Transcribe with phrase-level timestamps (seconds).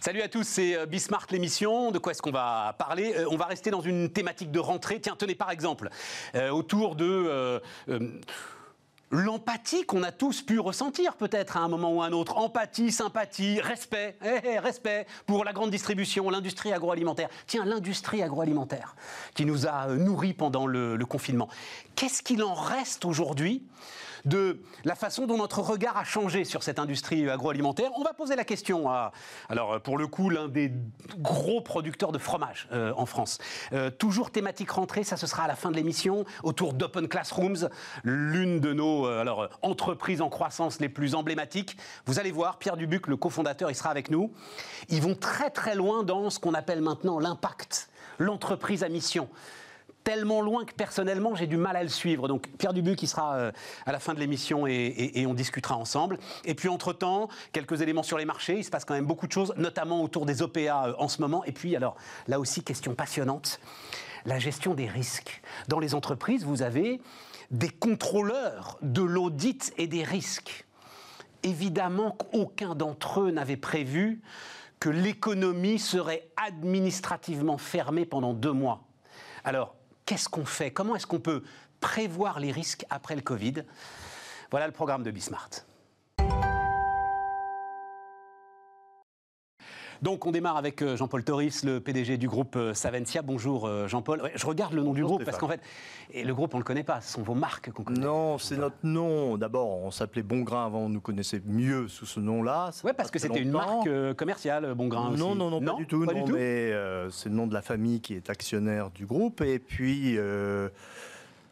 [0.00, 1.90] Salut à tous, c'est euh, Bismart l'émission.
[1.90, 3.14] De quoi est-ce qu'on va parler?
[3.16, 5.00] Euh, On va rester dans une thématique de rentrée.
[5.00, 5.90] Tiens, tenez par exemple,
[6.36, 7.60] euh, autour de...
[9.10, 12.36] L'empathie qu'on a tous pu ressentir peut-être à un moment ou à un autre.
[12.36, 17.30] Empathie, sympathie, respect, eh, eh, respect pour la grande distribution, l'industrie agroalimentaire.
[17.46, 18.96] Tiens, l'industrie agroalimentaire
[19.34, 21.48] qui nous a nourris pendant le, le confinement.
[21.96, 23.62] Qu'est-ce qu'il en reste aujourd'hui
[24.24, 28.36] de la façon dont notre regard a changé sur cette industrie agroalimentaire On va poser
[28.36, 29.12] la question à,
[29.48, 30.72] alors pour le coup, l'un des
[31.18, 33.38] gros producteurs de fromage euh, en France.
[33.72, 37.68] Euh, toujours thématique rentrée, ça ce sera à la fin de l'émission, autour d'Open Classrooms,
[38.04, 41.76] l'une de nos euh, alors, entreprises en croissance les plus emblématiques.
[42.06, 44.32] Vous allez voir, Pierre Dubuc, le cofondateur, il sera avec nous.
[44.88, 47.88] Ils vont très très loin dans ce qu'on appelle maintenant l'impact,
[48.18, 49.28] l'entreprise à mission
[50.08, 52.28] tellement loin que personnellement j'ai du mal à le suivre.
[52.28, 53.52] Donc Pierre Dubuc qui sera euh,
[53.84, 56.18] à la fin de l'émission et on discutera ensemble.
[56.46, 58.56] Et puis entre-temps, quelques éléments sur les marchés.
[58.56, 61.20] Il se passe quand même beaucoup de choses, notamment autour des OPA euh, en ce
[61.20, 61.44] moment.
[61.44, 61.94] Et puis alors
[62.26, 63.60] là aussi, question passionnante,
[64.24, 65.42] la gestion des risques.
[65.68, 67.02] Dans les entreprises, vous avez
[67.50, 70.64] des contrôleurs de l'audit et des risques.
[71.42, 74.22] Évidemment qu'aucun d'entre eux n'avait prévu
[74.80, 78.84] que l'économie serait administrativement fermée pendant deux mois.
[79.44, 79.77] Alors,
[80.08, 80.70] qu'est-ce qu'on fait?
[80.70, 81.42] Comment est-ce qu'on peut
[81.80, 83.56] prévoir les risques après le Covid?
[84.50, 85.50] Voilà le programme de Bismart.
[90.02, 93.22] Donc on démarre avec euh, Jean-Paul Toris, le PDG du groupe euh, Saventia.
[93.22, 94.22] Bonjour euh, Jean-Paul.
[94.22, 95.60] Ouais, je regarde le nom du groupe parce qu'en fait,
[96.12, 98.00] et le groupe on le connaît pas, ce sont vos marques qu'on connaît.
[98.00, 99.36] Non, c'est notre nom.
[99.36, 102.70] D'abord, on s'appelait Bon Grain avant, on nous connaissait mieux sous ce nom-là.
[102.72, 105.20] Fait parce que c'était une marque commerciale, Bon Grain aussi.
[105.20, 106.06] Non, non, non, pas du tout.
[106.06, 106.36] Pas non, du tout.
[106.36, 109.40] mais euh, c'est le nom de la famille qui est actionnaire du groupe.
[109.40, 110.68] Et puis, euh,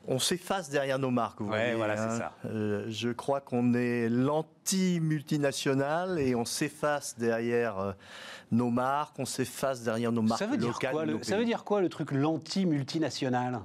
[0.09, 1.41] on s'efface derrière nos marques.
[1.41, 2.19] Vous Ouais, voyez, voilà, c'est hein.
[2.19, 2.33] ça.
[2.47, 7.93] Euh, je crois qu'on est l'anti-multinational et on s'efface derrière euh,
[8.53, 11.45] nos marques, on s'efface derrière nos marques Ça veut dire quoi le, nos ça veut
[11.45, 13.61] dire quoi le truc l'anti-multinational?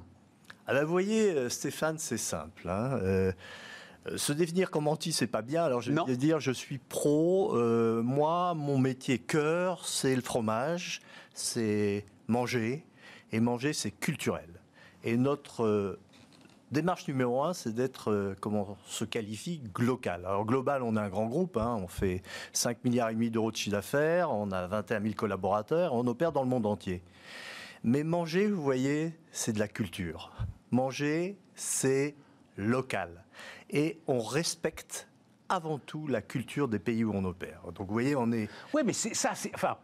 [0.67, 2.69] Ah ben, vous voyez, euh, Stéphane, c'est simple.
[2.69, 2.99] hein.
[3.01, 3.31] Euh,
[4.15, 5.63] se définir comme anti, c'est pas bien.
[5.63, 7.55] Alors je vais dire, je suis pro.
[7.55, 11.01] Euh, moi, mon métier cœur, c'est le fromage,
[11.35, 12.83] c'est manger,
[13.31, 14.49] et manger, c'est culturel.
[15.03, 15.99] Et notre euh,
[16.71, 20.25] démarche numéro un, c'est d'être, euh, comment on se qualifie, local.
[20.25, 22.21] Alors global, on est un grand groupe, hein, on fait
[22.53, 26.31] 5 milliards et demi d'euros de chiffre d'affaires, on a 21 000 collaborateurs, on opère
[26.31, 27.03] dans le monde entier.
[27.83, 30.31] Mais manger, vous voyez, c'est de la culture.
[30.71, 32.15] Manger, c'est
[32.57, 33.23] local.
[33.69, 35.07] Et on respecte
[35.49, 37.63] avant tout la culture des pays où on opère.
[37.73, 38.49] Donc vous voyez, on est...
[38.73, 39.53] Oui, mais c'est ça, c'est.
[39.55, 39.77] Enfin,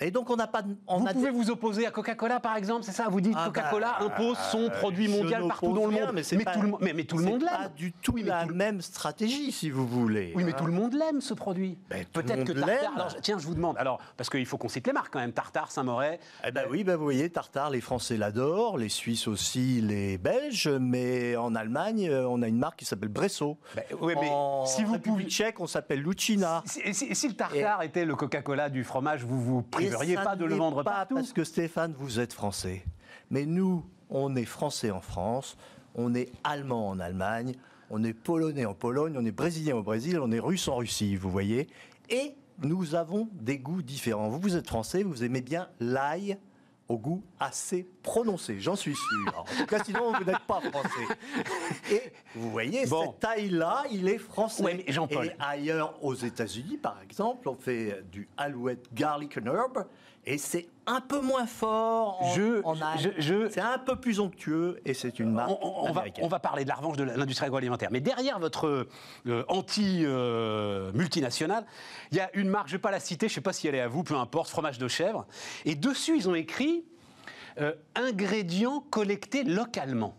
[0.00, 0.62] Et donc on n'a pas...
[0.86, 3.34] On vous a pouvez des- vous opposer à Coca-Cola, par exemple, c'est ça Vous dites
[3.36, 6.12] Ah Coca-Cola bah, impose son produit je mondial partout dans le monde.
[6.32, 7.70] Mais, pas- tout le, mais, mais tout le monde pas l'aime.
[7.76, 10.32] du tout Oui, mais la tout même stratégie, si vous voulez.
[10.36, 10.56] Oui, mais hein.
[10.58, 11.78] tout le monde l'aime ce produit.
[11.88, 12.66] Ben, Peut-être que Tartare.
[12.82, 12.90] l'aime.
[12.94, 13.76] Alors, tiens, je vous demande.
[13.78, 15.32] Alors, parce qu'il faut qu'on cite les marques quand même.
[15.32, 16.20] Tartare, Saint-Moret.
[16.46, 20.68] Eh ben oui, ben vous voyez, Tartare, les Français l'adorent, les Suisses aussi, les Belges,
[20.68, 23.56] mais en Allemagne, euh, on a une marque qui s'appelle Bresso.
[23.74, 26.62] Ben, oui, mais en si vous République pouviez- tchèque, on s'appelle Lucina.
[26.66, 30.36] Si, si- si le Tartare était le Coca-Cola du fromage, vous vous priveriez Ça pas
[30.36, 31.14] de le vendre pas partout.
[31.14, 32.84] Parce que Stéphane, vous êtes français.
[33.30, 35.56] Mais nous, on est français en France,
[35.94, 37.54] on est allemand en Allemagne,
[37.90, 41.16] on est polonais en Pologne, on est brésilien au Brésil, on est russe en Russie,
[41.16, 41.68] vous voyez.
[42.08, 44.28] Et nous avons des goûts différents.
[44.28, 46.38] Vous, vous êtes français, vous aimez bien l'ail
[46.88, 49.38] au goût assez prononcé, j'en suis sûr.
[49.38, 51.16] En tout cas, sinon, vous n'êtes pas français.
[51.90, 53.12] Et vous voyez, Bon.
[53.20, 54.62] cet ail-là, il est français.
[54.62, 54.84] Ouais.
[54.88, 59.86] Et ailleurs, aux États-Unis, par exemple, on fait du alouette garlic and herb,
[60.26, 62.98] et c'est un peu moins fort en, Je- en ail.
[62.98, 66.24] je- je- C'est un peu plus onctueux, et c'est une marque On, va, américaine.
[66.24, 67.88] on va parler de la revanche de l'industrie agroalimentaire.
[67.90, 68.86] Mais derrière votre
[69.26, 71.64] euh, anti-multinationale,
[72.12, 73.52] il y a une marque, je ne vais pas la citer, je ne sais pas
[73.52, 75.26] si elle est à vous, peu importe, fromage de chèvre.
[75.64, 76.84] Et dessus, ils ont écrit
[77.60, 80.14] euh, ingrédients collectés localement.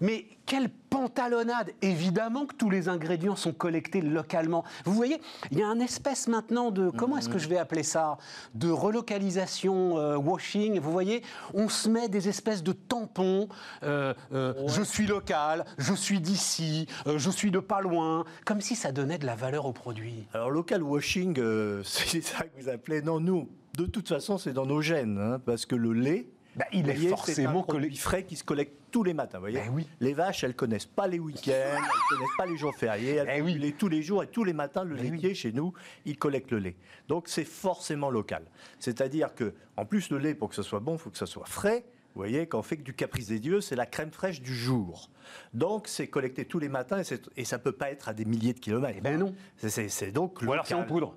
[0.00, 4.64] Mais quelle pantalonnade Évidemment que tous les ingrédients sont collectés localement.
[4.84, 7.82] Vous voyez, il y a un espèce maintenant de, comment est-ce que je vais appeler
[7.82, 8.16] ça?
[8.54, 10.78] De relocalisation, euh, washing.
[10.80, 11.22] Vous voyez,
[11.54, 13.48] on se met des espèces de tampons.
[13.82, 18.24] euh, euh, Je suis local, je suis d'ici, je suis de pas loin.
[18.44, 20.26] Comme si ça donnait de la valeur au produit.
[20.32, 21.34] Alors, local washing,
[21.84, 23.02] c'est ça que vous appelez.
[23.02, 26.26] Non, nous, de toute façon, c'est dans nos gènes, hein, parce que le lait.
[26.58, 29.38] Bah, il est voyez, forcément c'est un frais qui se collecte tous les matins.
[29.38, 29.86] vous Voyez Ben oui.
[30.00, 31.78] Les vaches, elles connaissent pas les week-ends, elles
[32.08, 33.58] connaissent pas les jours fériés, elles font oui.
[33.58, 35.72] lait tous les jours et tous les matins, le Ben laitier chez nous,
[36.04, 36.76] il collecte le lait.
[37.06, 38.44] Donc c'est forcément local.
[38.78, 41.26] C'est-à-dire que, en plus, le lait, pour que ce soit bon, il faut que ça
[41.26, 41.84] soit frais.
[42.14, 45.10] Vous voyez, on fait que du caprice des dieux, c'est la crème fraîche du jour.
[45.54, 48.54] Donc c'est collecté tous les matins et, et ça peut pas être à des milliers
[48.54, 48.96] de kilomètres.
[48.98, 49.34] Eh ben non.
[49.56, 51.14] C'est- donc Ou alors c'est en poudre.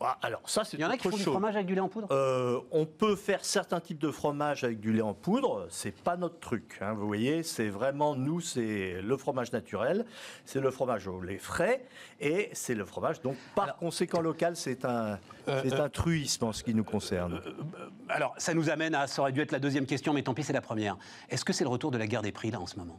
[0.00, 1.80] Ah, Alors ça, c'est Il y en a qui font du fromage avec du lait
[1.80, 5.66] en poudre Euh, on peut faire certains types de fromage avec du lait en poudre,
[5.70, 6.78] c'est pas notre truc.
[6.80, 10.04] hein, vous voyez, c'est vraiment nous, c'est le fromage naturel,
[10.44, 11.84] c'est le fromage au lait frais
[12.20, 15.18] et c'est le fromage donc par Alors- conséquent local, c'est un,
[15.48, 17.40] Euh, c'est euh, un truisme en ce qui nous concerne.
[18.08, 20.42] Alors, ça nous amène à, ça aurait dû être la deuxième question, mais tant pis,
[20.44, 20.96] c'est la première.
[21.28, 22.98] Est-ce que c'est le retour de la guerre des prix, là, en ce moment?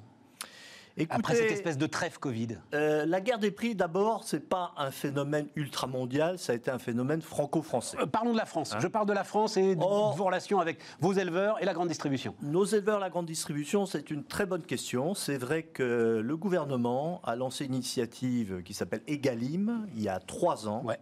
[1.10, 4.92] Après cette espèce de trêve Covid euh, la guerre des prix, d'abord, c'est pas un
[4.92, 7.98] phénomène ultramondial, ça a été un phénomène franco-français.
[8.00, 8.76] Euh, Parlons de la France.
[8.80, 11.88] Je parle de la France et de vos relations avec vos éleveurs et la grande
[11.88, 12.36] distribution.
[12.42, 15.14] Nos éleveurs, la grande distribution, c'est une très bonne question.
[15.14, 20.20] C'est vrai que le gouvernement a lancé une initiative qui s'appelle Egalim il y a
[20.20, 20.84] trois ans.
[20.84, 21.00] Ouais.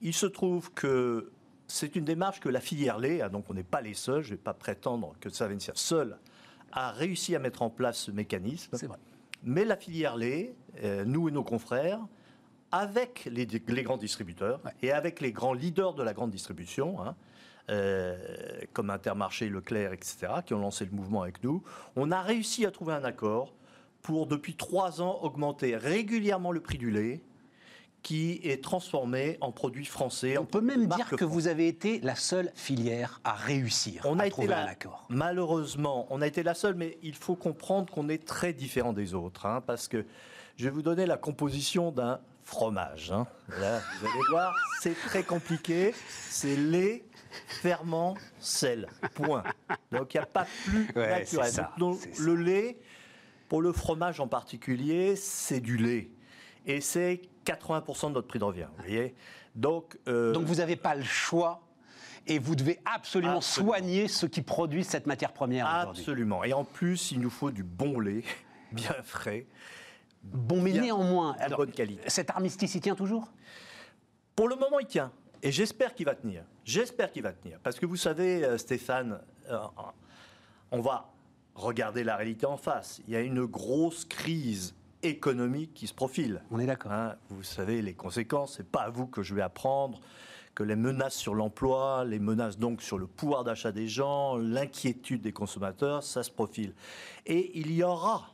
[0.00, 1.30] Il se trouve que
[1.66, 4.30] c'est une démarche que la filière lait, ah, donc on n'est pas les seuls, je
[4.30, 6.16] ne vais pas prétendre que ça Savencia seul,
[6.72, 8.76] a réussi à mettre en place ce mécanisme.
[8.76, 8.98] C'est vrai.
[9.42, 12.00] Mais la filière lait, euh, nous et nos confrères,
[12.70, 14.72] avec les, les grands distributeurs Ouais.
[14.82, 17.16] et avec les grands leaders de la grande distribution, hein,
[17.70, 18.16] euh,
[18.72, 21.62] comme Intermarché, Leclerc, etc., qui ont lancé le mouvement avec nous,
[21.96, 23.54] on a réussi à trouver un accord
[24.02, 27.20] pour, depuis trois ans, augmenter régulièrement le prix du lait
[28.02, 30.38] qui est transformé en produit français.
[30.38, 31.30] On en peut même dire que France.
[31.30, 34.66] vous avez été la seule filière à réussir On à a été trouver la- un
[34.66, 35.06] accord.
[35.10, 39.14] Malheureusement, on a été la seule, mais il faut comprendre qu'on est très différent des
[39.14, 40.06] autres, hein, parce que
[40.56, 43.12] je vais vous donner la composition d'un fromage.
[43.12, 43.26] hein.
[43.60, 45.92] Là, vous allez voir, c'est très compliqué.
[46.30, 47.04] C'est lait,
[47.46, 48.88] ferment, sel.
[49.14, 49.42] Point.
[49.92, 51.50] Donc il n'y a pas plus Ouais, naturel.
[51.52, 52.22] ça, Donc, ça.
[52.22, 52.78] le lait,
[53.48, 56.10] pour le fromage en particulier, c'est du lait.
[56.66, 57.20] Et c'est
[57.52, 58.66] 80% de notre prix de revient.
[58.76, 59.14] Vous voyez
[59.54, 61.62] Donc, euh, Donc vous n'avez pas le choix
[62.26, 63.72] et vous devez absolument, Absolument.
[63.72, 65.66] soigner ceux qui produisent cette matière première.
[65.66, 66.44] Absolument.
[66.44, 68.22] Et en plus, il nous faut du bon lait,
[68.72, 69.46] bien frais,
[70.22, 72.02] Bon, mais néanmoins, alors, bonne qualité.
[72.10, 73.30] cet armistice y tient toujours?
[74.34, 75.12] Pour le moment, il tient.
[75.42, 76.42] Et j'espère qu'il va tenir.
[76.64, 77.58] J'espère qu'il va tenir.
[77.62, 79.58] Parce que vous savez, euh, Stéphane, euh,
[80.72, 81.08] on va
[81.54, 83.00] regarder la réalité en face.
[83.06, 86.42] Il y a une grosse crise économique qui se profile.
[86.50, 86.92] On est d'accord.
[86.92, 90.00] Hein, vous savez les conséquences, c'est pas à vous que je vais apprendre
[90.58, 95.22] que les menaces sur l'emploi, les menaces donc sur le pouvoir d'achat des gens, l'inquiétude
[95.22, 96.74] des consommateurs, ça se profile.
[97.26, 98.32] Et il y aura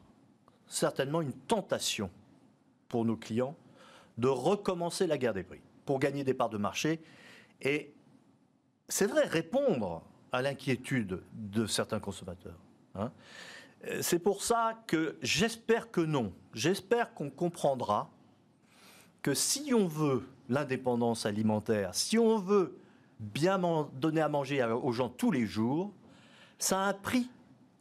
[0.67, 2.11] certainement une tentation
[2.89, 3.55] pour nos clients
[4.17, 7.03] de recommencer la guerre des prix pour gagner des parts de marché
[7.61, 7.93] et
[8.89, 10.03] c'est vrai répondre
[10.33, 12.59] à l'inquiétude de certains consommateurs.
[12.95, 13.13] hein.
[13.89, 16.33] Euh, C'est pour ça que j'espère que non.
[16.53, 18.11] J'espère qu'on comprendra
[19.23, 22.77] que si on veut l'indépendance alimentaire, si on veut
[23.19, 23.59] bien
[23.95, 25.93] donner à manger aux gens tous les jours,
[26.59, 27.31] ça a un prix.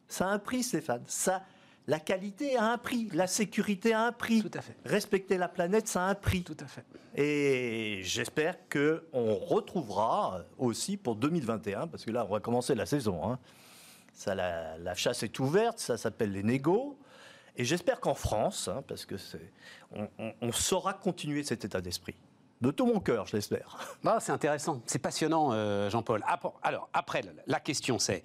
[0.08, 1.04] Ça a un prix, Stéphane.
[1.08, 1.44] Ça,
[1.88, 4.42] la qualité a un prix, la sécurité a un prix.
[4.42, 4.76] Tout à fait.
[4.86, 6.44] Respecter la planète, ça a un prix.
[6.44, 6.86] Tout à fait.
[7.16, 13.20] Et j'espère qu'on retrouvera aussi pour 2021, parce que là, on va commencer la saison.
[13.30, 13.40] hein.
[14.14, 16.98] Ça, la, chasse est ouverte, ça s'appelle les négos.
[17.56, 19.52] Et j'espère qu'en France, hein, parce que c'est,
[20.42, 22.16] on, saura continuer cet état d'esprit.
[22.62, 23.98] De tout mon cœur, je l'espère.
[24.06, 26.24] Ah, c'est intéressant, c'est passionnant, euh, Jean-Paul.
[26.62, 28.24] Alors, après, la question c'est,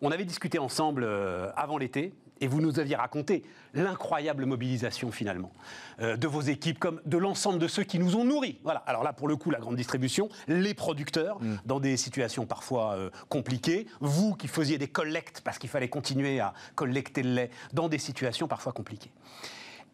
[0.00, 3.44] on avait discuté ensemble euh, avant l'été, et vous nous aviez raconté
[3.74, 5.52] l'incroyable mobilisation finalement
[6.00, 8.58] euh, de vos équipes, comme de l'ensemble de ceux qui nous ont nourris.
[8.62, 8.80] Voilà.
[8.86, 13.10] Alors là, pour le coup, la grande distribution, les producteurs, dans des situations parfois euh,
[13.28, 17.88] compliquées, vous qui faisiez des collectes parce qu'il fallait continuer à collecter le lait dans
[17.88, 19.10] des situations parfois compliquées.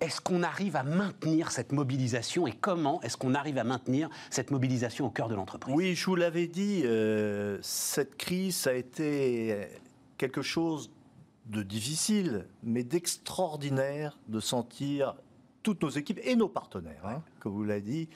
[0.00, 4.50] Est-ce qu'on arrive à maintenir cette mobilisation et comment est-ce qu'on arrive à maintenir cette
[4.50, 5.74] mobilisation au cœur de l'entreprise?
[5.76, 9.56] Oui, je vous l'avais dit, euh, cette crise ça a été
[10.18, 10.90] quelque chose
[11.46, 15.14] de difficile, mais d'extraordinaire de sentir
[15.62, 18.08] toutes nos équipes et nos partenaires, hein, comme vous l'avez dit,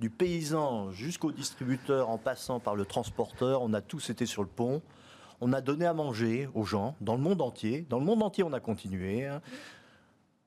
[0.00, 4.48] du paysan jusqu'au distributeur en passant par le transporteur, on a tous été sur le
[4.48, 4.82] pont.
[5.42, 7.86] On a donné à manger aux gens dans le monde entier.
[7.88, 9.24] Dans le monde entier, on a continué.
[9.26, 9.40] hein.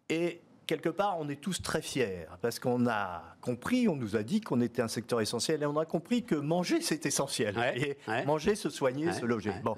[0.10, 4.22] Et quelque part, on est tous très fiers parce qu'on a compris, on nous a
[4.22, 7.58] dit qu'on était un secteur essentiel et on a compris que manger, c'est essentiel.
[7.58, 8.26] Ouais, et ouais.
[8.26, 9.54] manger, se soigner, Ouais, se loger.
[9.64, 9.76] bon.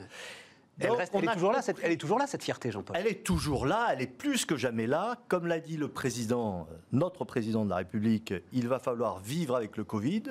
[0.80, 2.98] Elle, reste- elle est toujours là, cette, elle est toujours là, cette fierté, Jean-Paul.
[3.00, 5.18] elle est toujours là, elle est plus que jamais là.
[5.30, 9.56] Comme l'a dit le président, euh, notre président de la République, il va falloir vivre
[9.56, 10.24] avec le Covid.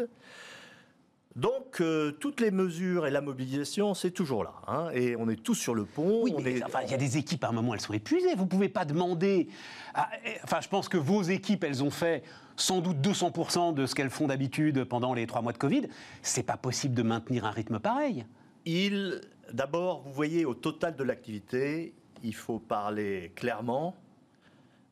[1.36, 4.52] Donc, euh, toutes les mesures et la mobilisation, c'est toujours là.
[4.68, 4.90] hein.
[4.94, 6.20] et on est tous sur le pont.
[6.22, 8.34] Oui, est- enfin, il y a des équipes, à un moment, elles sont épuisées.
[8.36, 9.48] Vous ne pouvez pas demander.
[9.94, 10.10] à-
[10.44, 12.22] enfin, je pense que vos équipes, elles ont fait
[12.56, 15.88] sans doute 200% de ce qu'elles font d'habitude pendant les trois mois de Covid.
[16.22, 18.26] C'est pas possible de maintenir un rythme pareil.
[18.64, 19.20] Il,
[19.54, 23.94] d'abord, vous voyez, au total de l'activité, il faut parler clairement.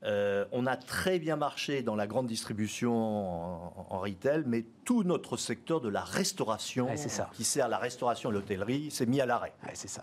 [0.04, 5.04] Euh, on a très bien marché dans la grande distribution en, en retail, mais tout
[5.04, 7.30] notre secteur de la restauration, Ouais, c'est ça.
[7.34, 9.52] qui sert la restauration et l'hôtellerie, s'est mis à l'arrêt.
[9.64, 10.02] Ouais, c'est ça.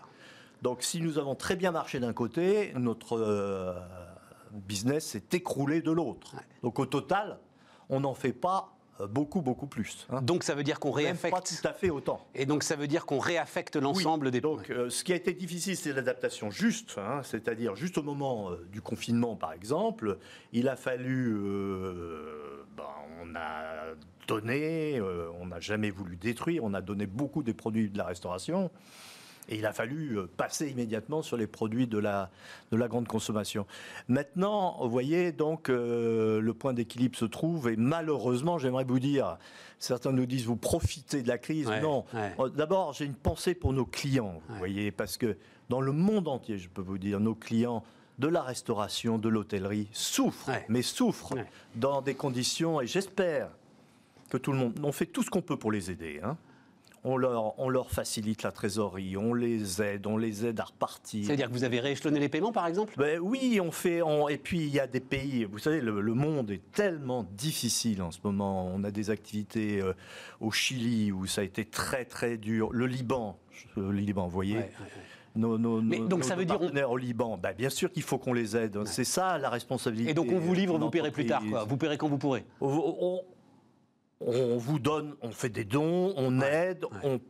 [0.62, 3.74] Donc si nous avons très bien marché d'un côté, notre euh,
[4.52, 6.34] business s'est écroulé de l'autre.
[6.34, 6.42] Ouais.
[6.62, 7.38] Donc au total,
[7.90, 8.74] on n'en fait pas
[9.08, 10.06] beaucoup, beaucoup plus.
[10.10, 10.22] hein.
[10.22, 11.60] Donc ça veut dire qu'on Même pas réaffecte.
[11.62, 12.26] tout à fait autant.
[12.34, 15.16] Et donc ça veut dire qu'on réaffecte l'ensemble Oui, des Donc, euh, ce qui a
[15.16, 20.18] été difficile, c'est l'adaptation juste, hein, c'est-à-dire juste au moment euh, du confinement, par exemple,
[20.52, 22.84] il a fallu, euh, ben,
[23.22, 23.94] on a
[24.26, 28.04] donné, euh, on n'a jamais voulu détruire, on a donné beaucoup des produits de la
[28.06, 28.70] restauration.
[29.48, 32.30] Et il a fallu euh, passer immédiatement sur les produits de la,
[32.70, 33.66] de la grande consommation.
[34.08, 39.38] Maintenant, vous voyez, donc, euh, le point d'équilibre se trouve, et malheureusement, j'aimerais vous dire,
[39.78, 41.66] certains nous disent, vous profitez de la crise.
[41.68, 42.04] Ouais, non.
[42.14, 42.32] ouais.
[42.38, 44.58] Euh, D'abord, j'ai une pensée pour nos clients, vous Ouais.
[44.58, 45.36] voyez, parce que
[45.68, 47.82] dans le monde entier, je peux vous dire, nos clients
[48.18, 51.34] de la restauration, de l'hôtellerie souffrent, mais souffrent
[51.74, 53.48] dans des conditions, et j'espère
[54.28, 56.20] que tout le monde, on fait tout ce qu'on peut pour les aider.
[56.22, 56.36] hein.
[57.02, 61.24] On leur, on leur facilite la trésorerie, on les aide, on les aide à repartir.
[61.24, 62.92] Ça veut dire que vous avez rééchelonné les paiements, par exemple?
[62.98, 64.02] Ben oui, on fait.
[64.02, 65.44] on- et puis il y a des pays.
[65.44, 68.66] Vous savez, le, le monde est tellement difficile en ce moment.
[68.66, 69.94] On a des activités euh,
[70.40, 72.68] au Chili où ça a été très très dur.
[72.72, 73.38] Le Liban,
[73.76, 74.56] le Liban, vous voyez.
[74.56, 75.02] Ouais, ouais, ouais.
[75.36, 77.38] Nos, nos- Mais nos- donc nos ça veut dire on- partenaires au Liban.
[77.38, 78.78] Ben, bien sûr qu'il faut qu'on les aide.
[78.84, 80.10] C'est ça la responsabilité.
[80.10, 81.64] Et donc on vous livre, vous paierez plus tard, quoi.
[81.64, 82.44] Vous paierez quand vous pourrez?
[82.60, 82.68] On,
[83.00, 83.22] on-
[84.20, 87.20] on vous donne, on fait des dons, on aide, on,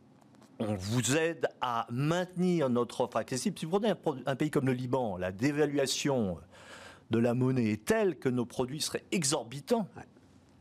[0.59, 3.57] on vous aide à maintenir notre offre accessible.
[3.57, 3.93] Si vous prenez
[4.25, 6.37] un, pays comme le Liban, la dévaluation
[7.09, 9.87] de la monnaie est telle que nos produits seraient exorbitants.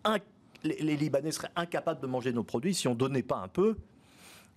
[0.05, 0.19] Un-
[0.63, 3.77] les, les Libanais seraient incapables de manger nos produits si on donnait pas un peu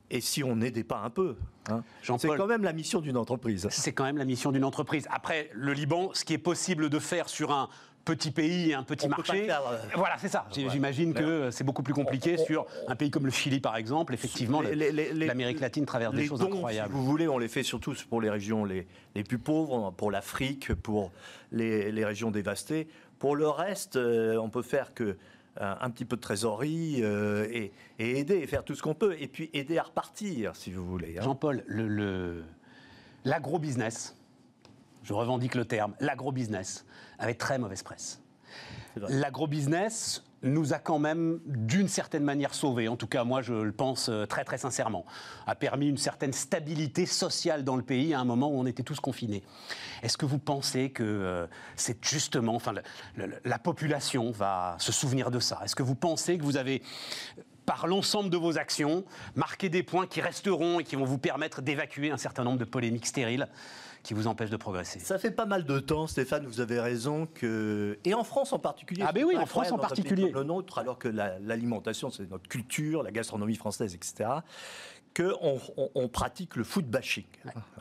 [0.09, 1.37] et si on n'aidait pas un peu.
[1.69, 1.83] hein.
[2.19, 3.67] C'est quand même la mission d'une entreprise.
[3.71, 5.07] C'est quand même la mission d'une entreprise.
[5.09, 7.69] Après, le Liban, ce qui est possible de faire sur un
[8.05, 9.45] petit pays et un petit On marché.
[9.45, 10.45] faire, euh, Voilà, c'est ça.
[10.51, 13.77] J'imagine que c'est beaucoup plus compliqué On- on- sur un pays comme le Chili, par
[13.77, 14.13] exemple.
[14.13, 16.89] Effectivement, l'Amérique latine traverse des choses dons, incroyables.
[16.93, 20.11] Si vous voulez, on les fait surtout pour les régions les, les plus pauvres, pour
[20.11, 21.11] l'Afrique, pour
[21.51, 22.87] les, les régions dévastées.
[23.19, 25.15] Pour le reste, euh, on peut faire que
[25.61, 28.95] euh, un petit peu de trésorerie euh, et, et aider, et faire tout ce qu'on
[28.95, 31.15] peut, et puis aider à repartir, si vous voulez.
[31.19, 31.21] hein.
[31.21, 32.43] Jean-Paul, le- le-
[33.23, 34.15] l'agro-business,
[35.03, 36.85] je revendique le terme, l'agro-business,
[37.19, 38.21] avait très mauvaise presse.
[38.95, 42.89] L'agro-business nous a quand même, d'une certaine manière, sauvés.
[42.89, 45.05] En tout cas, moi, je le pense euh, très, très sincèrement.
[45.47, 48.83] A permis une certaine stabilité sociale dans le pays à un moment où on était
[48.83, 49.41] tous confinés.
[50.01, 52.81] Est-ce que vous pensez que euh, c'est justement, enfin, le-
[53.25, 55.61] le- la population va se souvenir de ça?
[55.63, 56.81] Est-ce que vous pensez que vous avez
[57.65, 59.05] par l'ensemble de vos actions,
[59.35, 62.65] marqué des points qui resteront et qui vont vous permettre d'évacuer un certain nombre de
[62.65, 63.47] polémiques stériles
[64.03, 64.99] qui vous empêchent de progresser.
[64.99, 68.59] Ça fait pas mal de temps, Stéphane, vous avez raison que et en France en
[68.59, 69.03] particulier.
[69.07, 70.29] Ah ben oui, pas en France en particulier.
[70.31, 74.29] comme Le nôtre, alors que la- l'alimentation, c'est notre culture, la gastronomie française, etc.
[75.13, 77.23] Que on, pratique le food bashing.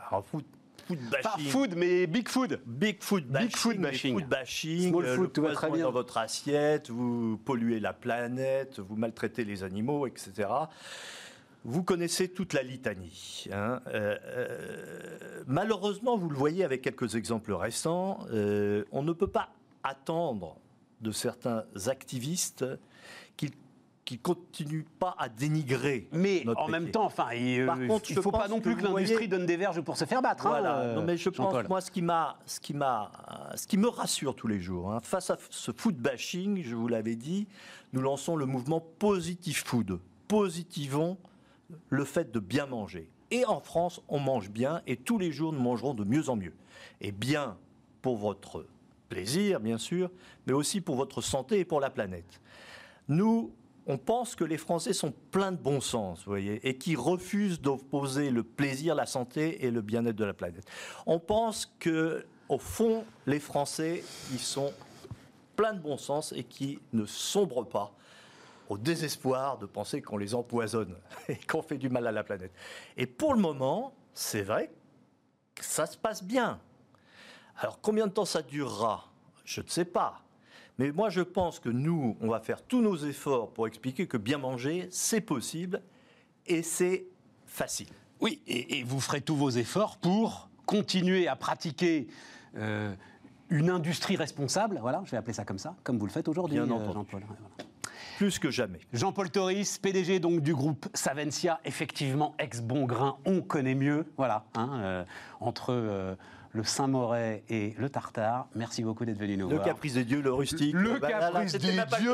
[0.09, 0.43] Alors, food,
[0.87, 1.49] food Pas bashing.
[1.49, 2.61] food, mais big food.
[2.65, 4.13] Big food bashing, Big food bashing.
[4.19, 5.83] food bashing, Small euh, food, le tout va très bien.
[5.83, 10.47] dans votre assiette, vous polluez la planète, vous maltraitez les animaux, etc.
[11.65, 13.45] Vous connaissez toute la litanie.
[13.53, 13.79] hein.
[13.87, 19.49] Euh, euh, malheureusement, vous le voyez avec quelques exemples récents, euh, on ne peut pas
[19.83, 20.57] attendre
[21.01, 22.65] de certains activistes
[23.37, 23.51] qu'ils
[24.05, 26.09] qui continuent pas à dénigrer.
[26.11, 29.13] Mais en même temps, enfin, il Par contre, il faut pas non plus que, l'industrie
[29.15, 30.45] voyez- donne des verges pour se faire battre.
[30.45, 30.77] hein, Voilà.
[30.79, 33.09] euh, non, mais je pense, moi, ce qui m'a, ce qui m'a,
[33.55, 36.89] ce qui me rassure tous les jours, hein, face à ce food bashing, je vous
[36.89, 37.47] l'avais dit,
[37.93, 39.97] nous lançons le mouvement Positive Food.
[40.27, 41.17] Positivons
[41.89, 43.09] le fait de bien manger.
[43.31, 46.35] Et en France, on mange bien, et tous les jours, nous mangerons de mieux en
[46.35, 46.53] mieux.
[47.01, 47.57] Et bien
[48.01, 48.65] pour votre
[49.09, 50.09] plaisir, bien sûr,
[50.45, 52.41] mais aussi pour votre santé et pour la planète.
[53.07, 53.51] Nous,
[53.85, 57.59] on pense que les Français sont pleins de bon sens, vous voyez, et qui refusent
[57.59, 60.65] d'opposer le plaisir, la santé et le bien-être de la planète.
[61.05, 64.71] On pense que, au fond, les Français, ils sont
[65.55, 67.93] pleins de bon sens et qui ne sombrent pas
[68.69, 70.95] au désespoir de penser qu'on les empoisonne
[71.27, 72.53] et qu'on fait du mal à la planète.
[72.97, 74.71] Et pour le moment, c'est vrai
[75.55, 76.59] que ça se passe bien.
[77.57, 79.11] Alors combien de temps ça durera
[79.45, 80.21] Je ne sais pas.
[80.79, 84.17] Mais moi je pense que nous, on va faire tous nos efforts pour expliquer que
[84.17, 85.81] bien manger, c'est possible
[86.47, 87.05] et c'est
[87.45, 87.89] facile.
[88.19, 92.07] Oui, et, et vous ferez tous vos efforts pour continuer à pratiquer
[92.55, 92.93] euh,
[93.49, 94.79] une industrie responsable.
[94.81, 96.65] Voilà, je vais appeler ça comme ça, comme vous le faites aujourd'hui, euh.
[96.65, 97.05] Jean-Paul.
[97.11, 97.25] Voilà.
[98.17, 98.79] Plus que jamais.
[98.93, 104.45] Jean-Paul Toris, PDG donc du groupe Savencia, effectivement ex bon grain, on connaît mieux, voilà,
[104.55, 105.03] hein, euh,
[105.39, 106.15] entre euh,
[106.51, 108.47] le Saint-Moret et le Tartare.
[108.55, 109.65] Merci beaucoup d'être venu nous le voir.
[109.65, 110.75] Le caprice des dieux, le rustique.
[110.75, 112.11] Le bah, caprice des dieux.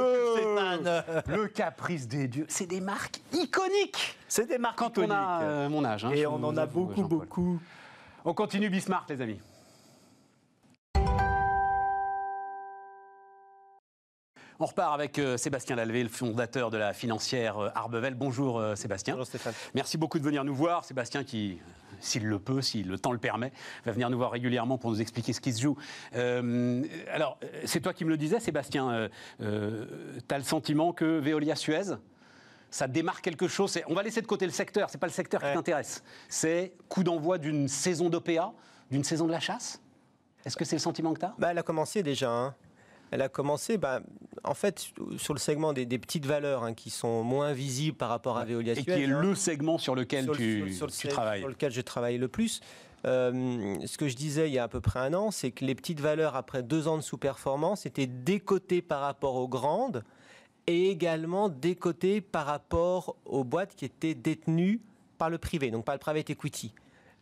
[1.27, 2.45] Le caprice des dieux.
[2.47, 4.17] C'est des marques iconiques.
[4.27, 5.11] C'est des marques Quand iconiques.
[5.11, 6.05] on a euh, mon âge.
[6.05, 7.59] Hein, et on en a beaucoup, beaucoup.
[8.23, 9.39] On continue Bismarck, les amis.
[14.61, 18.13] On repart avec euh, Sébastien Lalvé, le fondateur de la financière euh, Arbevel.
[18.13, 19.13] Bonjour euh, Sébastien.
[19.13, 19.53] Bonjour Stéphane.
[19.73, 20.83] Merci beaucoup de venir nous voir.
[20.83, 21.59] Sébastien qui,
[22.01, 23.53] s'il le peut, si le temps le permet,
[23.85, 25.77] va venir nous voir régulièrement pour nous expliquer ce qui se joue.
[26.13, 29.07] Alors, c'est toi qui me le disais, Sébastien.
[29.39, 31.95] Tu as le sentiment que Veolia Suez,
[32.69, 33.79] ça démarre quelque chose?
[33.87, 35.51] On va laisser de côté le secteur, c'est pas le secteur ouais.
[35.51, 36.03] qui t'intéresse.
[36.27, 38.51] C'est coup d'envoi d'une saison d'OPA,
[38.91, 39.81] d'une saison de la chasse?
[40.45, 42.29] Est-ce que c'est le sentiment que tu as bah, Elle a commencé déjà.
[42.29, 42.55] Hein.
[43.11, 44.01] Elle a commencé, bah,
[44.43, 48.09] en fait, sur le segment des, des petites valeurs hein, qui sont moins visibles par
[48.09, 51.01] rapport à Veolia Et qui est hein, le segment sur lequel sur, tu, sur, sur
[51.01, 51.39] tu le, travailles.
[51.39, 52.61] Sur lequel je travaille le plus.
[53.05, 55.63] Euh, ce que je disais il y a à peu près un an, c'est que
[55.63, 60.03] les petites valeurs, après deux ans de sous-performance, étaient décotées par rapport aux grandes
[60.67, 64.81] et également décotées par rapport aux boîtes qui étaient détenues
[65.17, 66.73] par le privé, donc par le private equity.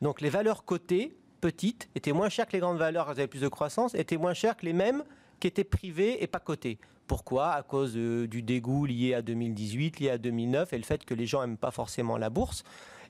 [0.02, 3.42] Donc les valeurs cotées, petites, étaient moins chères que les grandes valeurs, elles avaient plus
[3.42, 5.04] de croissance, étaient moins chères que les mêmes
[5.40, 6.78] qui étaient privés et pas cotés.
[7.08, 7.52] Pourquoi?
[7.52, 11.14] À cause de, du dégoût lié à 2018, lié à 2009 et le fait que
[11.14, 12.64] les gens n'aiment pas forcément la bourse.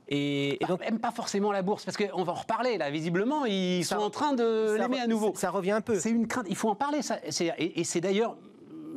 [0.08, 2.90] Et, et donc, même pas forcément la bourse, parce qu'on va en reparler là.
[2.90, 5.32] Visiblement, ils ça, sont en train de l'aimer à nouveau.
[5.34, 5.98] Ça revient un peu.
[5.98, 6.46] C'est une crainte.
[6.48, 7.02] Il faut en parler.
[7.02, 7.18] Ça,
[7.58, 8.36] et, et c'est d'ailleurs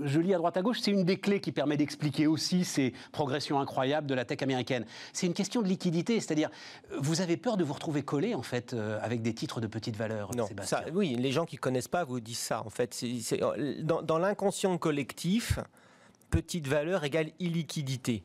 [0.04, 2.94] je lis à droite à gauche, c'est une des clés qui permet d'expliquer aussi ces
[3.12, 4.86] progressions incroyables de la tech américaine.
[5.14, 6.50] C'est une question de liquidité, c'est-à-dire
[6.98, 9.96] vous avez peur de vous retrouver collé en fait euh, avec des titres de petite
[9.96, 10.36] valeur.
[10.36, 10.80] Non, Sébastien?
[10.80, 12.64] ça, oui, les gens qui connaissent pas vous disent ça.
[12.66, 13.40] En fait, c'est,
[13.82, 15.60] dans, dans l'inconscient collectif,
[16.30, 18.24] petite valeur égale illiquidité.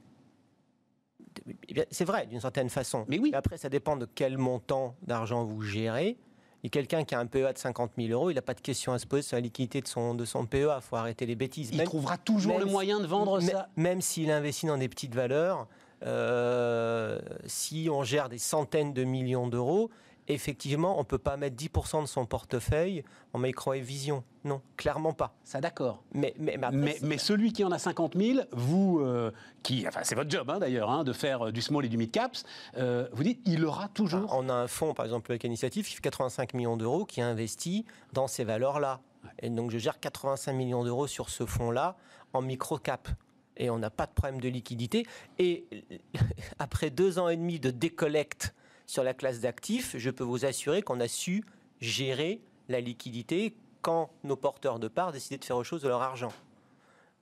[1.90, 3.04] C'est vrai d'une certaine façon.
[3.08, 3.30] Mais oui.
[3.34, 6.16] Après, ça dépend de quel montant d'argent vous gérez.
[6.66, 8.92] Et quelqu'un qui a un PEA de 50 000 euros, il n'a pas de question
[8.92, 10.78] à se poser sur la liquidité de son, de son PEA.
[10.78, 11.68] Il faut arrêter les bêtises.
[11.70, 13.68] Il même, trouvera toujours le moyen de vendre même, ça.
[13.76, 15.68] Même s'il investit dans des petites valeurs,
[16.04, 19.90] euh, si on gère des centaines de millions d'euros,
[20.28, 24.24] effectivement, on ne peut pas mettre 10% de son portefeuille en micro-vision.
[24.44, 25.34] Non, clairement pas.
[25.44, 26.02] Ça, d'accord.
[26.12, 29.30] Mais, mais, mais, mais, mais, celui qui en a 50 000, vous, euh,
[29.62, 32.10] qui, enfin, c'est votre job hein, d'ailleurs, hein, de faire du small et du mid
[32.10, 32.44] caps,
[32.76, 34.34] euh, vous dites, il aura toujours.
[34.34, 37.84] On a un fonds, par exemple, avec Initiative, qui fait 85 millions d'euros, qui investit
[38.12, 39.00] dans ces valeurs-là.
[39.40, 41.96] Et donc, je gère 85 millions d'euros sur ce fonds-là
[42.32, 43.08] en micro-cap
[43.56, 45.06] et on n'a pas de problème de liquidité.
[45.38, 45.64] Et
[46.58, 48.54] après deux ans et demi de décollecte
[48.86, 51.44] sur la classe d'actifs, je peux vous assurer qu'on a su
[51.80, 56.02] gérer la liquidité quand nos porteurs de parts décidaient de faire autre chose de leur
[56.02, 56.32] argent.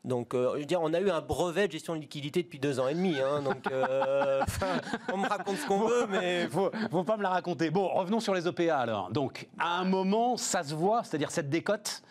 [0.04, 2.58] Donc, euh, je veux dire, on a eu un brevet de gestion de liquidité depuis
[2.58, 3.18] deux ans et demi.
[3.18, 4.42] Hein, donc, euh,
[5.12, 7.70] on me raconte ce qu'on veut, mais faut, faut pas me la raconter.
[7.70, 9.10] Bon, revenons sur les OPA alors.
[9.10, 12.02] Donc, à un moment, ça se voit, c'est-à-dire cette décote.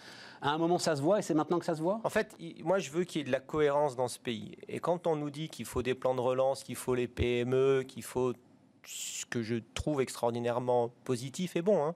[0.41, 2.01] À un moment, ça se voit et c'est maintenant que ça se voit?
[2.03, 4.57] En fait, moi, je veux qu'il y ait de la cohérence dans ce pays.
[4.67, 7.83] Et quand on nous dit qu'il faut des plans de relance, qu'il faut les PME,
[7.87, 8.33] qu'il faut
[8.85, 11.95] ce que je trouve extraordinairement positif et bon, hein,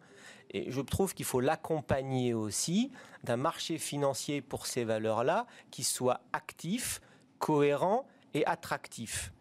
[0.52, 2.92] et je trouve qu'il faut l'accompagner aussi
[3.24, 7.02] d'un marché financier pour ces valeurs-là qui soit actif,
[7.40, 9.34] cohérent et attractif.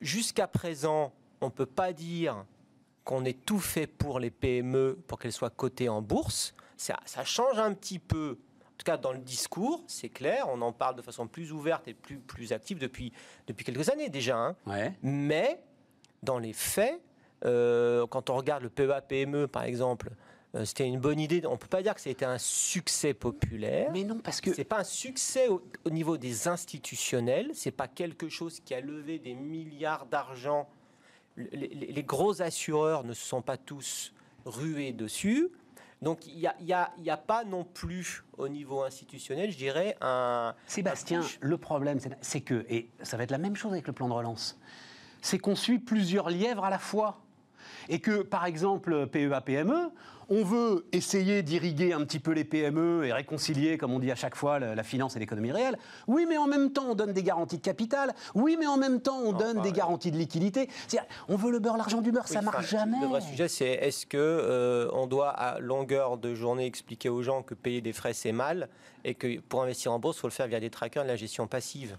[0.00, 2.44] Jusqu'à présent, on ne peut pas dire
[3.04, 6.54] qu'on ait tout fait pour les PME pour qu'elles soient cotées en bourse.
[6.76, 8.38] Ça, ça, change un petit peu.
[8.66, 11.86] En tout cas, dans le discours, c'est clair, on en parle de façon plus ouverte
[11.88, 13.12] et plus, plus active depuis,
[13.46, 14.36] depuis quelques années déjà.
[14.36, 14.56] Hein.
[14.66, 14.92] Ouais.
[15.02, 15.62] Mais,
[16.22, 17.00] dans les faits,
[17.44, 20.10] euh, quand on regarde le PEA-PME, par exemple,
[20.54, 21.42] euh, c'était une bonne idée.
[21.46, 23.90] On ne peut pas dire que ça a été un succès populaire.
[23.92, 27.50] Mais non, parce que c'est pas un succès au, au, niveau des institutionnels.
[27.54, 30.68] C'est pas quelque chose qui a levé des milliards d'argent.
[31.36, 34.12] Les, les, les, gros assureurs ne se sont pas tous
[34.44, 35.50] rués dessus.
[36.02, 39.56] Donc il n'y a, y a, y a, pas non plus au niveau institutionnel, je
[39.56, 40.54] dirais, un...
[40.66, 43.92] Sébastien, un le problème, c'est que, et ça va être la même chose avec le
[43.92, 44.58] plan de relance,
[45.22, 47.20] c'est qu'on suit plusieurs lièvres à la fois.
[47.88, 49.90] Et que, par exemple, PEA-PME,
[50.28, 54.14] on veut essayer d'irriguer un petit peu les PME et réconcilier, comme on dit à
[54.14, 55.76] chaque fois, la, la finance et l'économie réelle.
[56.06, 58.14] Oui, mais en même temps, on donne des garanties de capital.
[58.34, 59.72] Oui, mais en même temps, on non, donne des ouais.
[59.72, 60.68] garanties de liquidité.
[61.28, 63.00] On veut le beurre, l'argent du beurre, oui, ça marche jamais.
[63.00, 67.22] Le vrai sujet, c'est est-ce que euh, on doit à longueur de journée expliquer aux
[67.22, 68.68] gens que payer des frais c'est mal
[69.04, 71.16] et que pour investir en bourse, il faut le faire via des trackers, de la
[71.16, 71.96] gestion passive?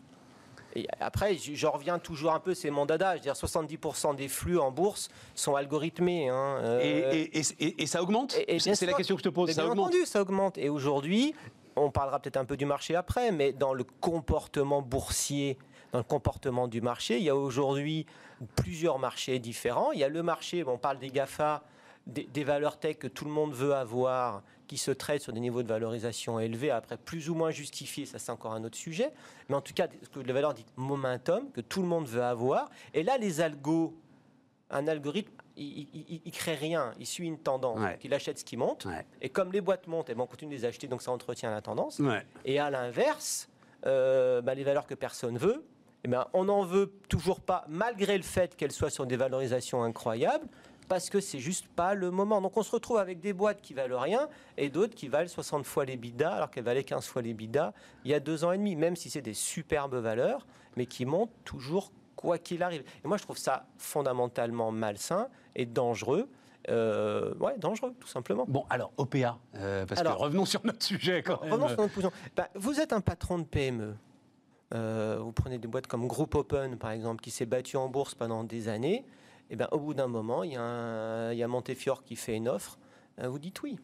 [0.75, 3.11] Et après, je reviens toujours un peu, c'est mon dada.
[3.13, 6.29] Je veux dire, 70% des flux en bourse sont algorithmés.
[6.29, 8.35] Hein, euh, et, et, et, et, ça augmente?
[8.59, 9.51] C'est la question que je te pose.
[9.51, 9.87] Ça bien augmente.
[9.87, 10.57] entendu, ça augmente.
[10.57, 11.35] Et aujourd'hui,
[11.75, 15.57] on parlera peut-être un peu du marché après, mais dans le comportement boursier,
[15.91, 18.05] dans le comportement du marché, il y a aujourd'hui
[18.55, 19.91] plusieurs marchés différents.
[19.91, 21.63] Il y a le marché, on parle des GAFA,
[22.07, 24.41] des, des valeurs tech que tout le monde veut avoir,
[24.73, 28.17] qui se traitent sur des niveaux de valorisation élevés, après plus ou moins justifiés, ça
[28.17, 29.11] c'est encore un autre sujet,
[29.47, 32.23] mais en tout cas, ce que les valeurs dites momentum, que tout le monde veut
[32.23, 33.93] avoir, et là les algos,
[34.71, 37.91] un algorithme, il, il, il crée rien, il suit une tendance, Ouais.
[37.91, 39.05] donc il achète ce qui monte, Ouais.
[39.21, 41.51] et comme les boîtes montent, et ben, on continue de les acheter, donc ça entretient
[41.51, 42.25] la tendance, Ouais.
[42.43, 43.49] et à l'inverse,
[43.85, 45.63] euh, bah, les valeurs que personne veut,
[46.03, 49.83] eh ben, on n'en veut toujours pas, malgré le fait qu'elles soient sur des valorisations
[49.83, 50.47] incroyables,
[50.93, 52.39] parce que c'est juste pas le moment.
[52.39, 55.65] Donc on se retrouve avec des boîtes qui valent rien et d'autres qui valent 60
[55.65, 57.73] fois les bidas alors qu'elles valaient 15 fois les bidas
[58.05, 61.05] il y a deux ans et demi, même si c'est des superbes valeurs, mais qui
[61.05, 62.83] montent toujours quoi qu'il arrive.
[63.03, 66.29] Et moi je trouve ça fondamentalement malsain et dangereux.
[66.69, 68.45] Euh, ouais, dangereux, tout simplement.
[68.47, 71.51] Bon, alors, OPA, euh, parce Alors- que revenons sur notre sujet quand même.
[71.51, 72.11] Revenons sur notre position.
[72.37, 73.95] Ben, vous êtes un patron de PME.
[74.73, 78.15] Euh, vous prenez des boîtes comme Group Open, par exemple, qui s'est battu en bourse
[78.15, 79.03] pendant des années.
[79.53, 82.15] Et ben, au bout d'un moment, il y, a un- il y a Montefiore qui
[82.15, 82.79] fait une offre.
[83.21, 83.77] Euh, vous dites oui.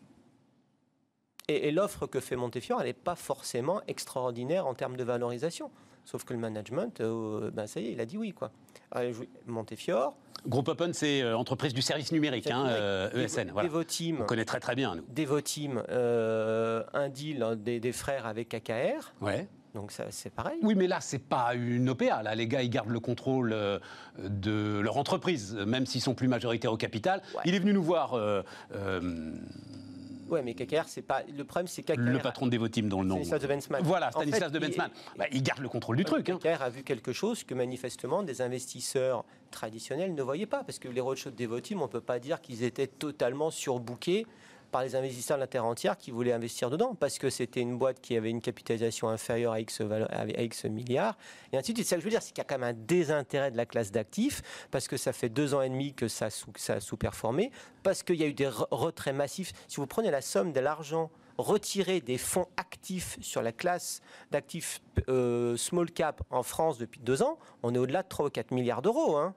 [1.47, 5.69] Et, et l'offre que fait Montefiore, elle n'est pas forcément extraordinaire en termes de valorisation.
[6.05, 8.32] Sauf que le management, euh, ben, ça y est, il a dit oui.
[8.34, 8.51] Quoi.
[8.91, 10.15] Allez, je- Montefiore,
[10.47, 13.51] Groupe Open, c'est euh, entreprise du service numérique, hein, euh, Devo- ESN.
[13.51, 13.67] Voilà.
[13.69, 15.03] Devoteam, On connaît très très bien, nous.
[15.10, 19.13] Devoteam, un deal hein, des, des frères avec KKR.
[19.21, 19.47] Ouais.
[19.75, 20.58] Donc c'est pareil.
[20.63, 22.23] Oui, mais là, c'est pas une OPA.
[22.23, 23.77] Là, les gars, ils gardent le contrôle euh,
[24.17, 27.21] de leur entreprise, même s'ils sont plus majoritaires au capital.
[27.36, 27.41] Ouais.
[27.45, 28.41] Il est venu nous voir, euh,
[28.73, 29.32] euh,
[30.29, 31.23] Ouais, mais KKR, c'est pas.
[31.36, 31.95] Le problème, c'est KKR.
[31.97, 33.15] le patron de Devoteam, dont le nom.
[33.15, 33.82] Stanislas de Bensman.
[33.84, 34.89] Voilà, En Stanislas fait, de il- Bensman.
[35.17, 36.29] Bah, il garde le contrôle du truc.
[36.29, 36.38] Hein.
[36.39, 40.88] KKR a vu quelque chose que manifestement des investisseurs traditionnels ne voyaient pas, parce que
[40.88, 44.27] les roadshows de Devoteam, on ne peut pas dire qu'ils étaient totalement surbookés
[44.71, 47.77] par les investisseurs de la terre entière qui voulaient investir dedans, parce que c'était une
[47.77, 49.82] boîte qui avait une capitalisation inférieure à X,
[50.65, 51.17] milliards,
[51.51, 51.88] et ainsi de suite.
[51.88, 53.58] C'est ça que je veux dire, c'est qu'il y a quand même un désintérêt de
[53.58, 57.51] la classe d'actifs, parce que ça fait deux ans et demi que ça, a sous-performé,
[57.84, 59.51] parce qu'il y a eu des re- retraits massifs.
[59.67, 64.82] Si vous prenez la somme de l'argent retiré des fonds actifs sur la classe d'actifs
[65.08, 68.51] euh, small cap en France depuis deux ans, on est au-delà de 3 ou 4
[68.51, 69.15] milliards d'euros.
[69.15, 69.34] Hein.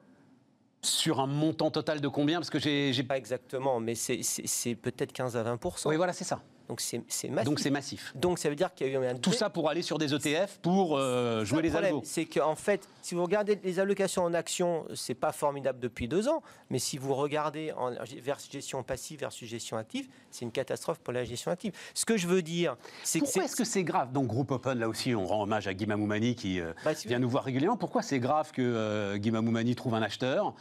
[0.85, 2.39] Sur un montant total de combien?
[2.39, 3.03] Parce que j'ai.
[3.05, 6.41] Pas exactement, mais c'est peut-être 15 à 20% Oui, voilà, c'est ça.
[6.69, 6.99] Donc c'est
[7.29, 7.45] massif.
[7.45, 8.13] Donc c'est massif.
[8.15, 10.15] Donc ça veut dire qu'il y a eu un Tout ça pour aller sur des
[10.15, 12.03] ETF pour euh, jouer Le les problème, algos.
[12.07, 16.29] C'est qu'en fait, si vous regardez les allocations en actions, c'est pas formidable depuis deux
[16.29, 17.91] ans, mais si vous regardez en
[18.23, 21.73] vers gestion passive versus gestion active, c'est une catastrophe pour la gestion active.
[21.95, 24.79] Ce que je veux dire, c'est que Pourquoi est-ce que c'est grave Donc Groupe Open,
[24.79, 27.45] là aussi, on rend hommage à Guy Mamoumani qui euh, Bah, si- vient nous voir
[27.45, 27.77] régulièrement.
[27.77, 30.55] Pourquoi c'est grave que euh, Guy Mamoumani trouve un acheteur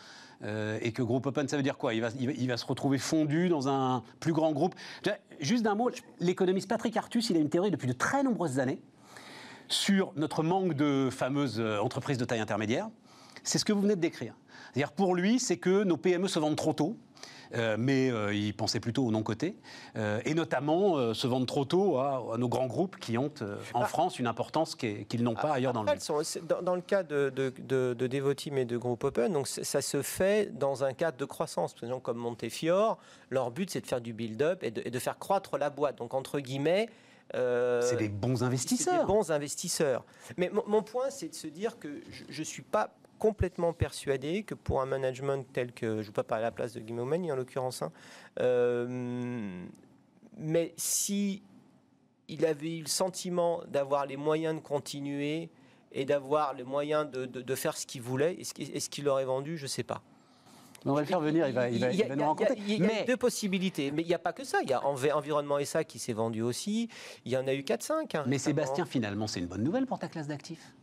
[0.43, 1.93] euh, et que Groupe Open, ça veut dire quoi?
[1.93, 4.75] Il va, il, va, il va se retrouver fondu dans un plus grand groupe.
[5.39, 8.81] Juste d'un mot, l'économiste Patrick Artus, il a une théorie depuis de très nombreuses années
[9.67, 12.89] sur notre manque de fameuses euh, entreprises de taille intermédiaire.
[13.43, 14.35] C'est ce que vous venez de décrire.
[14.65, 16.97] C'est-à-dire pour lui, c'est que nos PME se vendent trop tôt.
[17.55, 19.55] Euh, mais euh, il pensait plutôt au non-côté,
[19.95, 23.31] euh, et notamment euh, se vendent trop tôt à, à nos grands groupes qui ont
[23.73, 23.85] en Ah.
[23.85, 26.47] France une importance qu'ils n'ont pas ailleurs dans le monde.
[26.47, 29.81] dans, dans le cas de, de, de, de Devoteam et de Groupe Open, donc ça
[29.81, 31.73] se fait dans un cadre de croissance.
[31.73, 32.97] Par exemple, comme Montefiore,
[33.29, 35.97] leur but c'est de faire du build-up et de, et de faire croître la boîte.
[35.97, 36.89] Donc entre guillemets,
[37.35, 38.99] euh, C'est des bons investisseurs.
[38.99, 40.03] des bons investisseurs.
[40.37, 44.41] Mais mon, mon point, c'est de se dire que je ne suis pas complètement persuadé
[44.41, 46.79] que pour un management tel que, je ne veux pas parler à la place de
[46.79, 47.91] Guillaume en l'occurrence, hein,
[48.39, 49.63] euh,
[50.37, 51.43] mais si
[52.27, 55.49] il avait eu le sentiment d'avoir les moyens de continuer
[55.91, 59.55] et d'avoir les moyens de, de- de faire ce qu'il voulait, est-ce qu'il aurait vendu?
[59.55, 60.01] Je ne sais pas.
[60.83, 62.55] On va le faire venir, il va, il va, Il va nous raconter.
[62.57, 64.43] il y a- il y a Mais deux possibilités, mais il n'y a pas que
[64.43, 64.61] ça.
[64.63, 66.89] Il y a Env- Environnement SA qui s'est vendu aussi.
[67.25, 68.15] Il y en a eu 4-5.
[68.15, 68.39] hein, Mais.
[68.39, 70.73] Sébastien, finalement, c'est une bonne nouvelle pour ta classe d'actifs?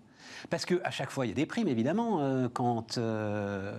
[0.50, 3.72] Parce qu'à chaque fois, il y a des primes, évidemment, euh, quand euh,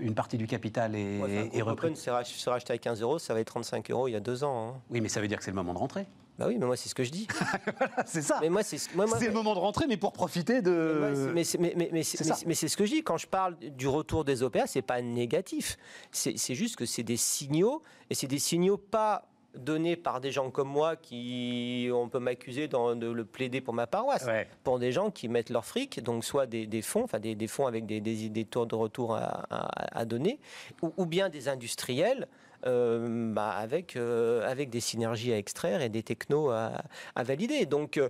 [0.00, 1.98] une partie du capital est, Ouais, est reprise.
[1.98, 4.44] S'est rach- racheté à 15 euros, ça va être 35 euros il y a deux
[4.44, 4.68] ans.
[4.76, 4.80] hein.
[4.90, 6.06] Oui, mais ça veut dire que c'est le moment de rentrer.
[6.38, 7.26] Bah oui, mais moi c'est ce que je dis.
[8.06, 8.38] c'est ça.
[8.40, 11.32] mais moi c'est moi, moi- le moment de rentrer, mais pour profiter de.
[11.34, 14.44] mais c'est- mais- mais- mais ce que je dis quand je parle du retour des
[14.44, 15.76] OPA, c'est pas négatif.
[16.12, 20.30] C'est c'est juste que c'est des signaux et c'est des signaux pas donnés par des
[20.30, 24.24] gens comme moi qui on peut m'accuser de le plaider pour ma paroisse.
[24.26, 24.46] Ouais.
[24.62, 27.46] pour des gens qui mettent leur fric, donc soit des, des fonds, enfin des, des
[27.48, 30.38] fonds avec des, des, des tours de retour à, à- à donner,
[30.82, 32.28] ou, ou bien des industriels
[32.66, 36.72] euh, bah, avec, euh, avec des synergies à extraire et des technos à,
[37.14, 37.66] à valider.
[37.66, 38.08] Donc euh,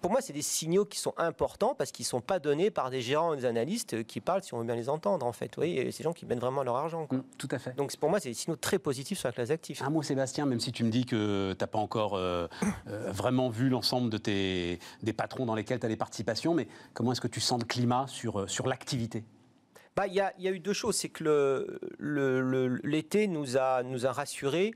[0.00, 2.90] pour moi, c'est des signaux qui sont importants parce qu'ils ne sont pas donnés par
[2.90, 5.46] des gérants ou des analystes qui parlent si on veut bien les entendre en fait.
[5.46, 7.06] Vous voyez, c'est des gens qui mettent vraiment leur argent.
[7.06, 7.18] quoi.
[7.18, 7.74] Mm, Tout à fait.
[7.76, 9.82] Donc pour moi, c'est des signaux très positifs sur la classe d'actifs.
[9.82, 12.46] Un mot, Sébastien, même si tu me dis que tu n'as pas encore euh,
[12.86, 17.12] vraiment vu l'ensemble de tes, des patrons dans lesquels tu as des participations, mais comment
[17.12, 19.24] est-ce que tu sens le climat sur, sur l'activité?
[19.96, 20.96] Bah, Il y, a, y, a eu deux choses.
[20.96, 21.78] C'est que
[22.82, 24.74] l'été le, nous, a, nous a rassurés,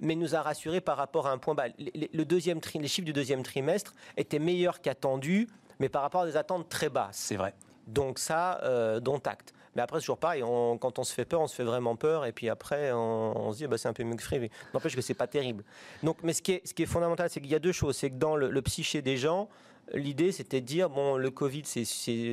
[0.00, 1.68] mais nous a rassurés par rapport à un point bas.
[1.78, 5.48] Le, deuxième les chiffres du deuxième trimestre étaient meilleurs qu'attendus,
[5.80, 7.16] mais par rapport à des attentes très basses.
[7.16, 7.54] C'est vrai.
[7.86, 9.52] Donc ça, euh, dont acte.
[9.74, 10.42] Mais après, c'est toujours pareil.
[10.42, 12.26] quand on se fait peur, on se fait vraiment peur.
[12.26, 14.50] Et puis après, on, se dit, bah, c'est un peu mieux que frais.
[14.74, 15.64] N'empêche que c'est pas terrible.
[16.02, 17.96] Donc, mais ce qui est, ce qui est fondamental, c'est qu'il y a deux choses.
[17.96, 19.48] C'est que dans le, le psyché des gens,
[19.94, 21.84] l'idée, c'était de dire, bon, le Covid, c'est,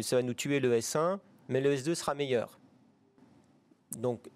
[0.01, 2.57] ça va nous tuer le S1, mais le S2 sera meilleur.
[3.97, 4.29] Donc,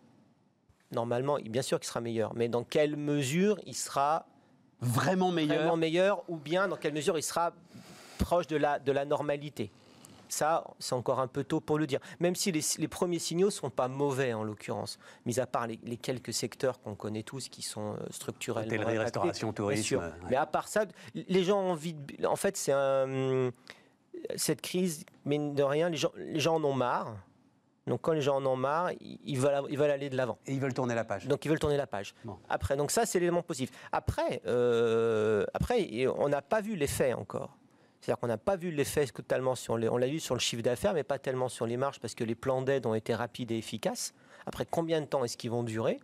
[0.92, 2.34] normalement, bien sûr qu'il sera meilleur.
[2.36, 4.26] Mais dans quelle mesure il sera
[4.82, 7.54] vraiment meilleur, vraiment meilleur ou bien dans quelle mesure il sera
[8.18, 9.72] proche de la, de la normalité?
[10.28, 12.00] Ça, c'est encore un peu tôt pour le dire.
[12.20, 14.98] Même si les, premiers signaux ne sont pas mauvais en l'occurrence,
[15.28, 18.66] mis à part les, quelques secteurs qu'on connaît tous qui sont euh, structurels.
[18.66, 20.02] Hôtellerie, restauration, tourisme.
[20.32, 22.26] Mais à part ça, les gens ont envie de...
[22.26, 23.52] En fait, c'est un...
[24.36, 27.16] Cette crise, mine de rien, les gens, les gens en ont marre.
[27.86, 30.38] Donc quand les gens en ont marre, ils veulent, ils veulent aller de l'avant.
[30.46, 31.28] Et ils veulent tourner la page.
[31.28, 32.16] Donc ils veulent tourner la page.
[32.48, 33.72] Après, donc ça c'est l'élément positif.
[33.92, 37.58] Après, euh, après, on n'a pas vu l'effet encore.
[38.00, 40.62] C'est-à-dire qu'on n'a pas vu l'effet totalement sur les, on l'a vu sur le chiffre
[40.62, 43.52] d'affaires, mais pas tellement sur les marges parce que les plans d'aide ont été rapides
[43.52, 44.14] et efficaces.
[44.46, 46.00] Après, combien de temps est-ce qu'ils vont durer?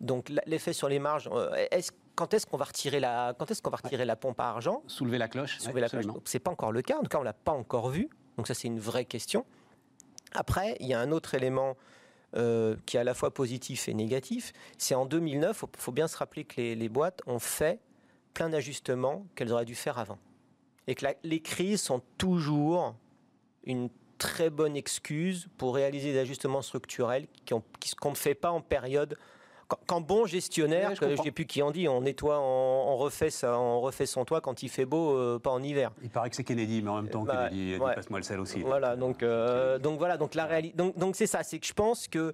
[0.00, 3.62] Donc l'effet sur les marges, euh, est quand est-ce qu'on va retirer la, quand est-ce
[3.62, 4.82] qu'on va retirer la pompe à argent?
[4.86, 5.58] Soulever la cloche.
[5.58, 6.04] Soulever la cloche.
[6.24, 6.98] C'est pas encore le cas.
[6.98, 8.08] En tout cas, on l'a pas encore vu.
[8.36, 9.44] Donc ça, c'est une vraie question.
[10.32, 11.76] Après, il y a un autre élément
[12.34, 14.52] euh, qui est à la fois positif et négatif.
[14.78, 17.80] C'est en 2009, il faut, bien se rappeler que les boîtes ont fait
[18.34, 20.18] plein d'ajustements qu'elles auraient dû faire avant
[20.86, 22.94] et que les crises sont toujours
[23.64, 29.18] une très bonne excuse pour réaliser des ajustements structurels qu'on ne fait pas en période
[29.86, 33.58] quand, bon gestionnaire, je ne sais plus qui en dit, on nettoie, on, refait ça,
[33.58, 35.92] on refait son toit quand il fait beau, euh, pas en hiver.
[36.02, 38.60] Il paraît que c'est Kennedy, mais en même temps, bah, Kennedy passe-moi le sel aussi.
[38.60, 41.72] Voilà, donc, euh, donc voilà, donc la réalité, donc donc c'est ça, c'est que je
[41.72, 42.32] pense que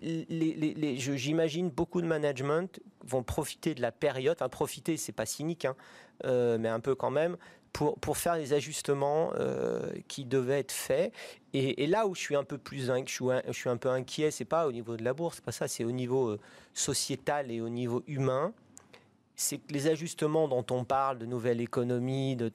[0.00, 5.64] les, j'imagine beaucoup de management vont profiter de la période, enfin profiter, c'est pas cynique,
[5.64, 5.76] hein,
[6.24, 7.36] euh, mais un peu quand même,
[7.72, 11.12] pour, pour faire les ajustements euh, qui devaient être faits.
[11.54, 14.30] Et, là où je suis un peu plus je suis, je suis un peu inquiet,
[14.30, 16.40] c'est pas au niveau de la bourse, c'est pas ça, c'est au niveau euh,
[16.72, 18.54] sociétal et au niveau humain.
[19.34, 22.52] C'est que les ajustements dont on parle, de nouvelle économie, de,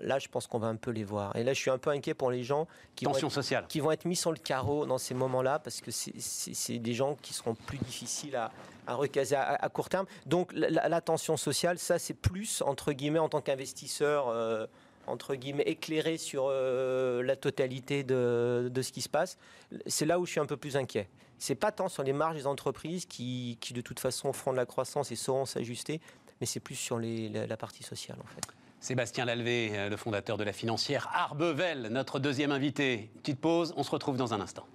[0.00, 1.34] là, je pense qu'on va un peu les voir.
[1.34, 3.66] Et là, je suis un peu inquiet pour les gens qui, vont être, sociale.
[3.68, 7.16] qui vont être mis sur le carreau dans ces moments-là, parce que c'est des gens
[7.22, 8.52] qui seront plus difficiles à,
[8.86, 10.06] à recaser à, court terme.
[10.26, 14.66] Donc la, tension sociale, ça c'est plus, entre guillemets, en tant qu'investisseur, euh,
[15.06, 19.38] entre guillemets, éclairé sur euh, la totalité de, de, ce qui se passe.
[19.86, 21.08] C'est là où je suis un peu plus inquiet.
[21.38, 24.56] C'est pas tant sur les marges des entreprises qui, qui de toute façon feront de
[24.56, 26.00] la croissance et sauront s'ajuster,
[26.40, 28.42] mais c'est plus sur les, la, partie sociale en fait.
[28.80, 33.10] Sébastien Lalvé, euh, le fondateur de la financière Arbevel, notre deuxième invité.
[33.22, 34.66] Petite pause, on se retrouve dans un instant.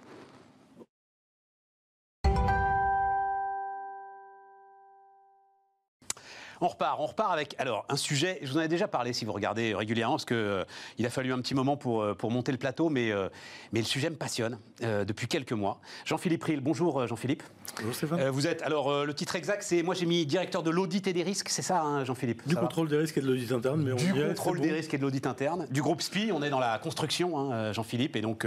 [6.62, 8.38] On repart, on repart avec alors un sujet.
[8.42, 10.64] Je vous en ai déjà parlé si vous regardez régulièrement parce que euh,
[10.98, 13.30] il a fallu un petit moment pour euh, pour monter le plateau, mais euh,
[13.72, 15.80] mais le sujet me passionne depuis quelques mois.
[16.04, 17.42] Jean-Philippe Ril, bonjour Jean-Philippe.
[17.76, 18.28] Bonjour Stéphane.
[18.28, 21.22] vous êtes alors le titre exact, c'est moi j'ai mis directeur de l'audit et des
[21.22, 22.46] risques, c'est ça hein, Jean-Philippe?
[22.46, 24.98] Du contrôle des risques et de l'audit interne, mais on du contrôle des risques et
[24.98, 26.30] de l'audit interne, du groupe SPI.
[26.32, 28.46] On est dans la construction, hein, Jean-Philippe, et donc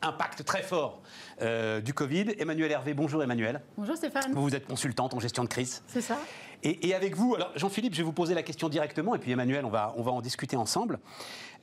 [0.00, 1.02] impact très fort
[1.40, 2.34] du Covid.
[2.38, 3.60] Emmanuel Hervé, bonjour Emmanuel.
[3.76, 4.32] Bonjour Stéphane.
[4.32, 5.82] Vous, vous êtes consultante en gestion de crise.
[5.86, 6.18] C'est ça.
[6.64, 9.64] Et, avec vous, alors Jean-Philippe, je vais vous poser la question directement, et puis Emmanuel,
[9.64, 11.00] on va, on va en discuter ensemble.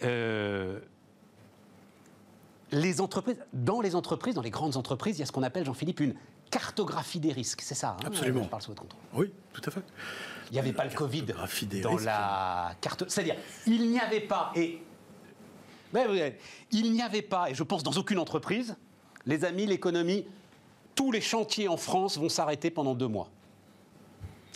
[0.03, 0.79] Euh,
[2.71, 5.65] les entreprises, dans les entreprises, dans les grandes entreprises, il y a ce qu'on appelle,
[5.65, 6.15] Jean-Philippe, une
[6.51, 7.61] cartographie des risques.
[7.61, 8.43] C'est ça hein, Absolument.
[8.43, 9.01] Je parle sous votre contrôle.
[9.13, 9.83] Oui, tout à fait.
[10.49, 11.23] Il n'y avait pas le Covid
[11.81, 13.05] dans la carte.
[13.07, 13.35] C'est-à-dire,
[13.67, 14.81] il n'y avait pas, et.
[16.71, 18.75] il n'y avait pas, et je pense dans aucune entreprise,
[19.25, 20.25] les amis, l'économie,
[20.93, 23.29] tous les chantiers en France vont s'arrêter pendant deux mois.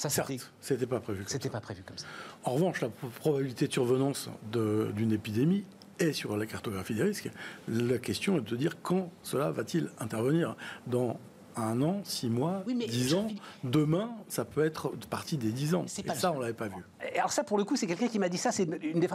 [0.09, 0.25] Ça,
[0.61, 1.23] c'était pas prévu.
[1.27, 2.05] C'était pas prévu comme ça.
[2.43, 5.65] En revanche, la probabilité de survenance d'une épidémie
[5.99, 7.29] est sur la cartographie des risques.
[7.67, 10.55] La question est de dire quand cela va-t-il intervenir
[10.87, 11.19] dans
[11.55, 13.27] un an, six mois, dix ans.
[13.63, 15.85] Demain, ça peut être partie des dix ans.
[15.85, 16.83] Et ça, on l'avait pas vu.
[17.15, 18.51] Alors ça, pour le coup, c'est quelqu'un qui m'a dit ça.
[18.51, 19.07] C'est une des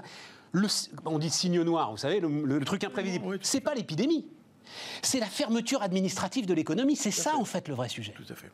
[0.52, 0.68] le,
[1.04, 3.38] on dit signe noir, vous savez, le, truc imprévisible.
[3.42, 4.26] Ce c'est pas l'épidémie.
[5.02, 6.96] C'est la fermeture administrative de l'économie.
[6.96, 8.12] C'est ça, en fait, le vrai sujet.
[8.12, 8.50] Tout à fait.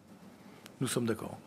[0.81, 1.39] Nous sommes d'accord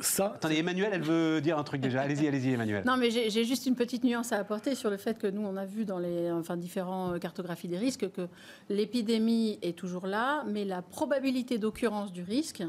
[0.00, 0.32] ça.
[0.34, 2.02] Attendez, Emmanuel, elle veut dire un truc déjà.
[2.02, 2.84] Allez-y, allez-y, Emmanuel.
[2.86, 5.56] Non, mais j'ai juste une petite nuance à apporter sur le fait que nous, on
[5.56, 8.28] a vu dans les enfin, différents cartographies des risques que
[8.68, 12.62] l'épidémie est toujours là, mais la probabilité d'occurrence du risque,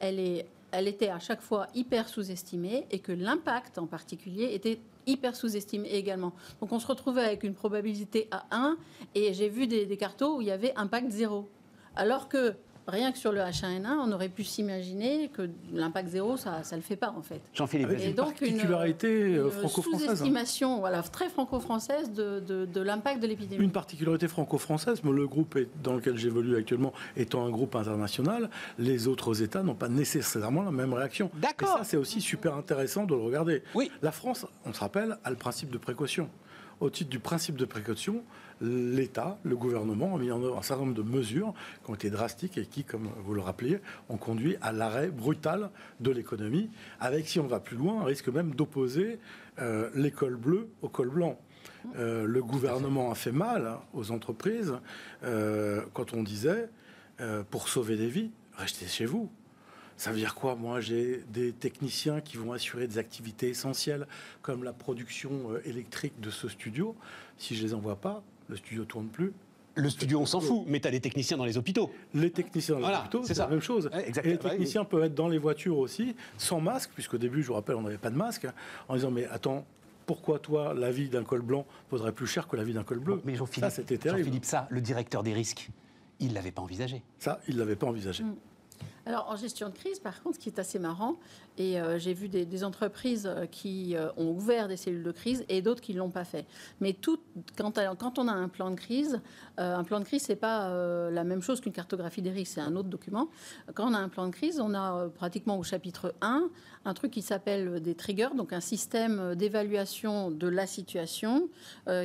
[0.00, 4.80] elle est elle était à chaque fois hyper sous-estimée et que l'impact en particulier était
[5.06, 6.32] hyper sous-estimé également.
[6.60, 8.76] Donc on se retrouvait avec une probabilité à 1
[9.14, 11.48] et j'ai vu des, des cartos où il y avait impact 0.
[11.96, 12.54] Alors que
[12.88, 16.82] rien que sur le H1N1, on aurait pu s'imaginer que l'impact zéro, ça ne le
[16.82, 17.40] fait pas en fait.
[17.54, 17.88] Jean-Philippe.
[17.88, 20.02] Avec une particularité euh, franco-française.
[20.02, 23.62] Une sous-estimation voilà, très franco-française de, de, de l'impact de l'épidémie.
[23.62, 29.42] Une particularité franco-française, le groupe dans lequel j'évolue actuellement étant un groupe international, les autres
[29.42, 31.30] États n'ont pas nécessairement la même réaction.
[31.34, 31.76] D'accord.
[31.76, 33.62] Et ça, c'est aussi super intéressant de le regarder.
[33.74, 33.90] Oui.
[34.02, 36.28] La France, on se rappelle, a le principe de précaution.
[36.80, 38.22] Au titre du principe de précaution,
[38.60, 42.10] l'État, le gouvernement a mis en œuvre un certain nombre de mesures qui ont été
[42.10, 47.28] drastiques et qui, comme vous le rappeliez, ont conduit à l'arrêt brutal de l'économie, avec,
[47.28, 49.18] si on va plus loin, un risque même d'opposer
[49.60, 51.38] euh, l'école bleue au col blanc.
[51.96, 54.74] Euh, le gouvernement a fait mal aux entreprises
[55.24, 56.68] euh, quand on disait,
[57.50, 59.28] pour sauver des vies, restez chez vous.
[59.96, 60.54] Ça veut dire quoi?
[60.54, 64.06] Moi, j'ai des techniciens qui vont assurer des activités essentielles
[64.40, 66.94] comme la production électrique de ce studio.
[67.36, 69.32] Si je les envoie pas, le studio tourne plus.
[69.74, 71.92] Le studio, on s'en fout, mais tu as des techniciens dans les hôpitaux.
[72.12, 73.86] Les techniciens dans les Voilà, hôpitaux, c'est la même chose.
[73.92, 74.32] Ouais, Et exactement.
[74.34, 74.50] les oui.
[74.50, 77.82] techniciens peuvent être dans les voitures aussi, sans masque, puisqu'au début, je vous rappelle, on
[77.82, 78.46] n'avait pas de masque,
[78.88, 79.64] en disant mais attends.
[80.06, 82.98] Pourquoi toi, la vie d'un col blanc vaudrait plus cher que la vie d'un col
[82.98, 83.20] bleu?
[83.26, 84.20] Mais Jean-Philippe, Ça, c'était terrible.
[84.24, 85.68] Jean-Philippe, ça, le directeur des risques,
[86.18, 87.02] il l'avait pas envisagé.
[87.18, 88.24] Ça, il ne l'avait pas envisagé.
[88.24, 88.34] Mm.
[89.04, 91.16] Alors en gestion de crise, par contre, ce qui est assez marrant,
[91.58, 95.10] et euh, j'ai vu des, des entreprises euh, qui euh, ont ouvert des cellules de
[95.12, 96.46] crise et d'autres qui ne l'ont pas fait.
[96.80, 97.18] Mais tout,
[97.56, 99.20] quand, on a un plan de crise,
[99.58, 102.52] euh, un plan de crise, c'est pas euh, la même chose qu'une cartographie des risques,
[102.54, 103.28] c'est un autre document.
[103.74, 106.48] Quand on a un plan de crise, on a pratiquement au chapitre 1
[106.84, 111.48] un truc qui s'appelle des triggers, donc un système d'évaluation de la situation,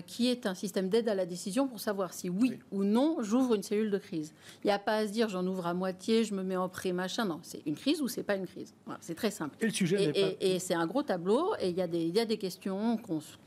[0.08, 2.60] qui est un système d'aide à la décision pour savoir si oui, Oui.
[2.72, 4.34] ou non j'ouvre une cellule de crise.
[4.64, 6.68] Il n'y a pas à se dire j'en ouvre à moitié, je me mets en
[6.70, 7.24] pré, machin.
[7.26, 8.74] Non, c'est une crise ou c'est pas une crise.
[8.86, 9.43] Voilà, c'est très simple.
[9.62, 10.20] Et le sujet Et, n'est pas.
[10.42, 12.38] et- et c'est un gros tableau et il y, a des- il y a des
[12.38, 13.00] questions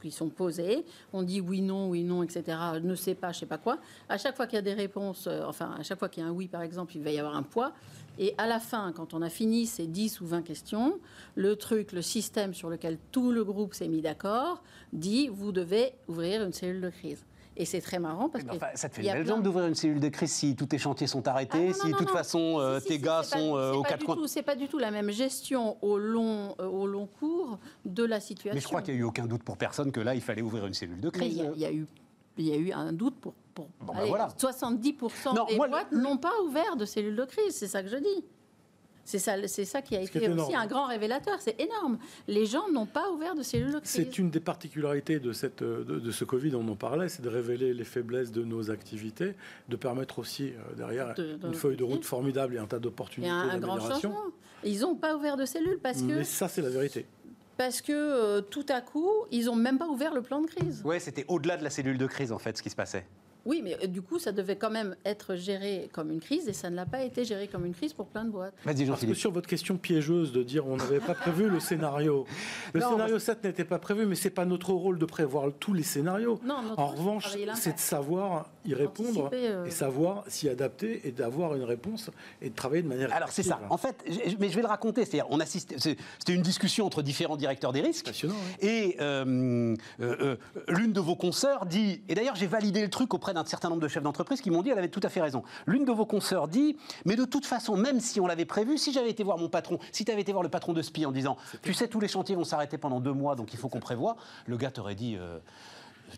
[0.02, 0.85] qui sont posées.
[1.12, 2.56] On dit oui, non, oui, non, etc.
[2.82, 3.78] Ne sais pas, je sais pas quoi.
[4.09, 6.26] À chaque fois qu'il y a des réponses, euh, enfin, à chaque fois qu'il y
[6.26, 7.72] a un oui, par exemple, il va y avoir un poids.
[8.18, 10.98] Et à la fin, quand on a fini ces 10 ou 20 questions,
[11.35, 15.92] le truc, le système sur lequel tout le groupe s'est mis d'accord, dit vous devez
[16.09, 17.24] ouvrir une cellule de crise.
[17.56, 18.50] Et c'est très marrant parce que.
[18.54, 20.66] enfin, ça te fait une a belle jambe d'ouvrir une cellule de crise si tous
[20.66, 23.22] tes chantiers sont Ah, arrêtés, non, si de toute façon euh, Si, tes si, gars
[23.22, 24.16] sont euh, aux quatre coins.
[24.26, 28.20] C'est pas du tout la même gestion au long, euh, au long cours de la
[28.20, 28.54] situation.
[28.54, 30.42] Mais je crois qu'il n'y a eu aucun doute pour personne que là, il fallait
[30.42, 31.36] ouvrir une cellule de il crise.
[31.36, 31.86] y, il y a eu,
[32.36, 33.32] il y a eu un doute pour.
[33.54, 34.28] pour Bon, ben allez, voilà.
[34.38, 37.88] 70% Non, des moi, boîtes n'ont pas ouvert de cellules de crise, c'est ça que
[37.88, 38.24] je dis.
[39.06, 40.54] C'est ça, c'est ça qui a Ce été aussi énorme.
[40.56, 41.36] un grand révélateur.
[41.40, 41.96] C'est énorme.
[42.28, 43.88] Les gens n'ont pas ouvert de cellules de crise.
[43.90, 47.28] C'est une des particularités de, cette, de, de ce Covid, on en parlait, c'est de
[47.28, 49.34] révéler les faiblesses de nos activités,
[49.68, 52.04] de permettre aussi euh, derrière De- de- une feuille de route oui.
[52.04, 54.18] formidable et un tas Il y d'opportunités a un, un grand changement.
[54.64, 57.06] Ils n'ont pas ouvert de cellules parce que, Mais ça, c'est la vérité.
[57.56, 60.82] parce que euh, tout à coup, ils n'ont même pas ouvert le plan de crise.
[60.84, 63.06] Ouais, c'était au-delà de la cellule de crise en fait ce qui se passait.
[63.46, 66.52] Oui, mais euh, du coup, ça devait quand même être géré comme une crise et
[66.52, 68.54] ça ne l'a pas été géré comme une crise pour plein de boîtes.
[68.64, 72.26] Vas-y Parce que sur votre question piégeuse de dire on n'avait pas prévu le scénario,
[72.74, 75.72] le Non, scénario 7 n'était pas prévu, mais c'est pas notre rôle de prévoir tous
[75.72, 76.40] les scénarios.
[76.44, 79.64] Non, En revanche, c'est de savoir y répondre euh.
[79.64, 82.11] et savoir s'y adapter et d'avoir une réponse
[82.42, 83.12] et de travailler de manière.
[83.12, 83.55] Alors c'est ça.
[83.55, 83.66] active.
[83.70, 84.05] En fait,
[84.38, 85.05] mais je vais le raconter.
[85.05, 85.74] C'est-à-dire, on assiste.
[85.79, 88.11] C'était une discussion entre différents directeurs des risques.
[88.24, 88.31] Oui.
[88.61, 90.37] Et euh, euh, euh,
[90.68, 93.83] l'une de vos consoeurs dit, et d'ailleurs j'ai validé le truc auprès d'un certain nombre
[93.83, 95.42] de chefs d'entreprise qui m'ont dit, elle avait tout à fait raison.
[95.66, 98.92] L'une de vos consoeurs dit, mais de toute façon, même si on l'avait prévu, si
[98.92, 101.12] j'avais été voir mon patron, si tu avais été voir le patron de SPI en
[101.12, 103.81] disant, tu sais, tous les chantiers vont s'arrêter pendant deux mois, donc il faut qu'on
[103.81, 105.38] prévoie, le gars t'aurait dit, euh,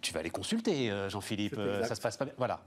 [0.00, 2.34] tu vas les consulter, euh, Jean-Philippe, euh, ça se passe pas bien.
[2.36, 2.60] Voilà.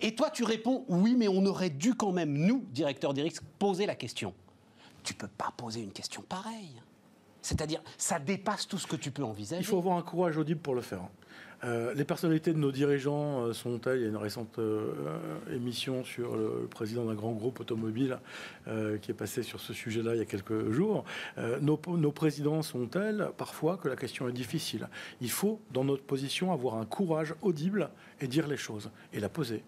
[0.00, 3.42] Et toi, tu réponds, oui, mais on aurait dû quand même, nous, directeurs des risques,
[3.58, 4.34] poser la question.
[5.02, 6.80] Tu peux pas poser une question pareille.
[7.40, 9.62] C'est-à-dire, ça dépasse tout ce que tu peux envisager.
[9.62, 11.00] Il faut avoir un courage audible pour le faire.
[11.64, 14.92] Euh, les personnalités de nos dirigeants euh, sont-elles Il y a une récente euh,
[15.54, 18.18] émission sur le président d'un grand groupe automobile
[18.66, 21.04] euh, qui est passé sur ce sujet-là il y a quelques jours.
[21.38, 24.88] Euh, nos, nos présidents sont-elles parfois que la question est difficile
[25.20, 29.28] Il faut, dans notre position, avoir un courage audible et dire les choses et la
[29.28, 29.62] poser.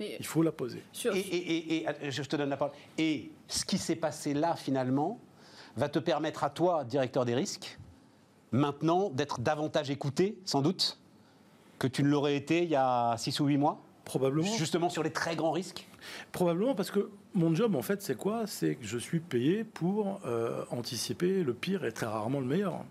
[0.00, 0.82] Mais Il faut la poser.
[0.92, 2.74] sur- Et, et- et- et- je te donne la parole.
[2.98, 5.18] Et ce qui s'est passé là, finalement,
[5.76, 7.78] va te permettre à toi, directeur des risques,
[8.52, 10.98] maintenant d'être davantage écouté, sans doute,
[11.78, 14.56] que tu ne l'aurais été il y a 6 ou 8 mois, Probablement.
[14.56, 15.88] justement sur les très grands risques?
[16.30, 18.46] Probablement parce que mon job, en fait, c'est quoi?
[18.46, 22.84] C'est que je suis payé pour euh, anticiper le pire et très rarement le meilleur.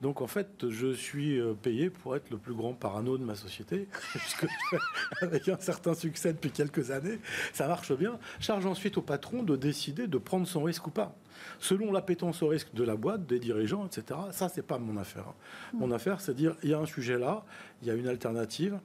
[0.00, 3.34] Donc en fait, je suis euh, payé pour être le plus grand parano de ma
[3.34, 4.46] société, puisque
[5.22, 7.18] avec un certain succès depuis quelques années,
[7.52, 8.18] ça marche bien.
[8.38, 11.16] Charge ensuite au patron de décider de prendre son risque ou pas.
[11.58, 14.20] Selon l'appétence au risque de la boîte, des dirigeants, etc.
[14.32, 15.32] Ça, c'est pas mon affaire.
[15.72, 17.44] Mon affaire, c'est de dire il y a un sujet là,
[17.82, 18.78] il y a une alternative.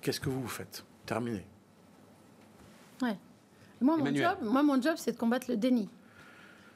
[0.00, 0.84] Qu'est-ce que vous faites?
[1.06, 1.44] Terminé.
[3.02, 3.16] Ouais.
[3.80, 5.88] Moi, mon job, moi, mon job, c'est de combattre le déni.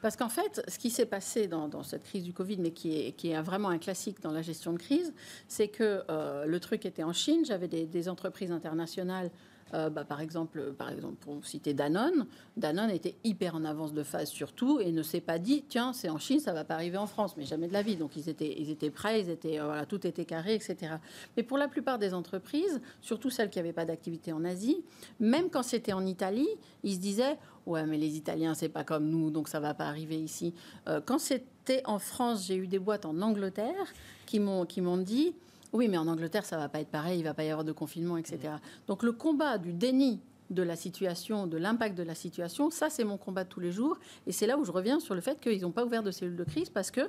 [0.01, 3.11] Parce qu'en fait, ce qui s'est passé dans, cette crise du Covid, mais qui est,
[3.11, 5.13] qui est, vraiment un classique dans la gestion de crise,
[5.47, 7.43] c'est que euh, le truc était en Chine.
[7.45, 9.29] J'avais des, entreprises internationales
[9.73, 12.25] euh, bah, par, exemple, par exemple, pour citer Danone,
[12.57, 15.93] Danone était hyper en avance de phase sur tout et ne s'est pas dit tiens,
[15.93, 17.95] c'est en Chine, ça va pas arriver en France, mais jamais de la vie.
[17.95, 20.95] Donc ils étaient, ils étaient prêts, ils étaient, euh, voilà, tout était carré, etc.
[21.37, 24.83] Mais pour la plupart des entreprises, surtout celles qui n'avaient pas d'activité en Asie,
[25.19, 26.49] même quand c'était en Italie,
[26.83, 29.85] ils se disaient ouais, mais les Italiens, c'est pas comme nous, donc ça va pas
[29.85, 30.53] arriver ici.
[30.87, 33.93] Euh, quand c'était en France, j'ai eu des boîtes en Angleterre
[34.25, 35.33] qui m'ont qui m'ont dit
[35.73, 37.71] oui, mais en Angleterre, ça va pas être pareil, il va pas y avoir de
[37.71, 38.53] confinement, etc.
[38.87, 43.03] Donc le combat du déni de la situation, de l'impact de la situation, ça c'est
[43.03, 43.99] mon combat de tous les jours.
[44.25, 46.35] Et c'est là où je reviens sur le fait qu'ils n'ont pas ouvert de cellules
[46.35, 47.01] de crise parce que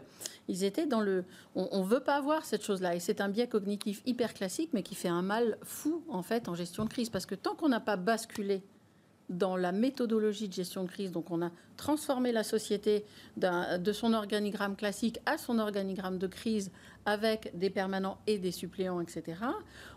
[0.48, 1.24] ils étaient dans le.
[1.54, 2.94] On ne veut pas avoir cette chose-là.
[2.94, 6.48] Et c'est un biais cognitif hyper classique, mais qui fait un mal fou en fait
[6.48, 7.08] en gestion de crise.
[7.08, 8.62] Parce que tant qu'on n'a pas basculé
[9.30, 11.12] dans la méthodologie de gestion de crise.
[11.12, 13.04] Donc on a transformé la société
[13.36, 16.70] de son organigramme classique à son organigramme de crise
[17.06, 19.38] avec des permanents et des suppléants, etc.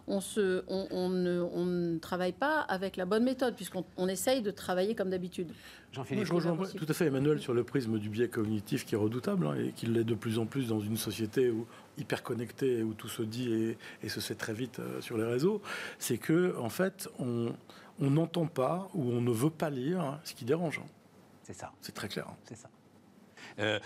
[0.07, 5.09] On, se, on, ne, travaille pas avec la bonne méthode puisqu'on essaye de travailler comme
[5.09, 5.51] d'habitude.
[5.91, 8.97] Jean-Philippe, je rejoins tout à fait Emmanuel sur le prisme du biais cognitif qui est
[8.97, 11.67] redoutable hein, et qui l'est de plus en plus dans une société où,
[11.97, 15.25] hyper connectée où tout se dit et, et se sait très vite euh, sur les
[15.25, 15.61] réseaux.
[15.99, 17.53] C'est que en fait on
[18.03, 20.81] on n'entend pas ou on ne veut pas lire ce qui dérange.
[21.43, 21.71] C'est ça.
[21.81, 22.27] C'est très clair.
[22.45, 22.69] C'est ça.
[23.59, 23.79] Euh,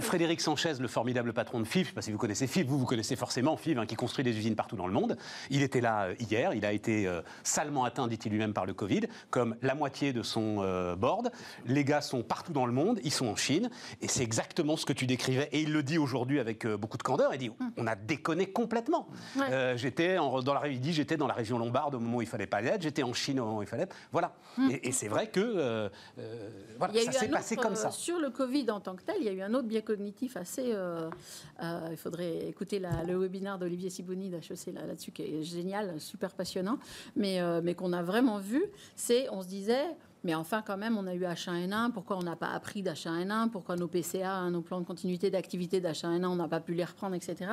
[0.00, 2.66] Frédéric Sanchez, le formidable patron de FIF, je ne sais pas si vous connaissez FIF,
[2.66, 5.16] vous, vous connaissez forcément FIF, hein, qui construit des usines partout dans le monde.
[5.50, 8.74] Il était là euh, hier, il a été euh, salement atteint, dit-il lui-même, par le
[8.74, 10.38] Covid, comme la moitié de son
[10.96, 11.30] board.
[11.66, 14.86] Les gars sont partout dans le monde, ils sont en Chine, et c'est exactement ce
[14.86, 15.48] que tu décrivais.
[15.52, 17.72] Et il le dit aujourd'hui avec beaucoup de candeur, il dit hum.
[17.76, 19.08] on a déconné complètement.
[19.76, 22.46] j'étais dans la, il dit j'étais dans la région lombarde au moment où il fallait
[22.46, 23.96] pas l'être, j'étais en Chine au moment où il fallait être.
[24.12, 24.34] Voilà.
[24.58, 24.70] Hum.
[24.82, 25.90] Et, c'est vrai que
[26.78, 27.90] voilà, ça s'est passé comme ça.
[27.90, 30.36] Sur le Covid, en tant que tel, il y a eu un autre biais cognitif
[30.36, 30.72] assez.
[30.72, 31.10] Euh,
[31.62, 36.78] euh, il faudrait écouter le webinaire d'Olivier Sibouni d'HEC là-dessus, qui est génial, super passionnant,
[37.16, 38.62] mais, euh, mais qu'on a vraiment vu.
[38.96, 39.84] C'est, on se disait,
[40.24, 41.92] mais enfin, quand même, on a eu H1N1.
[41.92, 45.80] Pourquoi on n'a pas appris d'H1N1 Pourquoi nos PCA, hein, nos plans de continuité d'activité
[45.80, 47.52] d'H1N1, on n'a pas pu les reprendre, etc.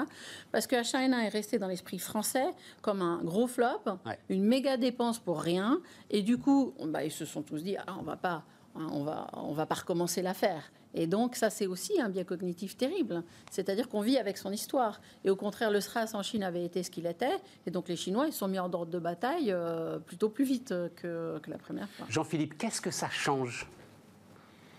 [0.52, 2.48] Parce que H1N1 est resté dans l'esprit français
[2.82, 3.82] comme un gros flop,
[4.30, 5.80] une méga dépense pour rien.
[6.10, 8.44] Et du coup, bah, ils se sont tous dit, ah, on va pas.
[8.76, 10.72] Hein, on va, on va pas recommencer l'affaire.
[10.94, 13.24] Et donc, ça, c'est aussi un biais cognitif terrible.
[13.52, 15.02] C'est-à-dire qu'on vit avec son histoire.
[15.26, 17.38] Et au contraire, le SRAS en Chine avait été ce qu'il était.
[17.68, 20.74] Et donc, les Chinois, ils sont mis en ordre de bataille euh, plutôt plus vite
[20.96, 22.06] que, la première fois.
[22.10, 23.68] Jean-Philippe, qu'est-ce que ça change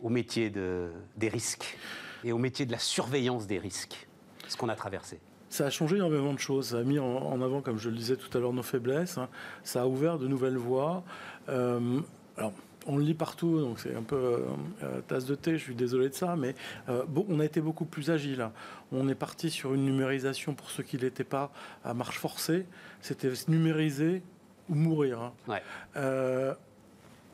[0.03, 1.77] au métier de, des risques
[2.25, 4.09] et au métier de la surveillance des risques,
[4.49, 5.21] ce qu'on a traversé?
[5.51, 6.69] Ça a changé énormément de choses.
[6.69, 9.19] Ça a mis en, avant, comme je le disais tout à l'heure, nos faiblesses.
[9.65, 11.05] Ça a ouvert de nouvelles voies.
[11.51, 12.01] Euh,
[12.37, 12.53] alors,
[12.87, 14.39] on le lit partout, donc c'est un peu euh,
[14.83, 16.55] euh, tasse de thé, je suis désolé de ça, mais
[16.89, 18.49] euh, on a été beaucoup plus agile.
[18.93, 21.51] On est parti sur une numérisation pour ceux qui n'étaient pas
[21.85, 22.67] à marche forcée.
[23.01, 24.23] C'était numériser
[24.69, 25.33] ou mourir.
[25.49, 26.55] Hein.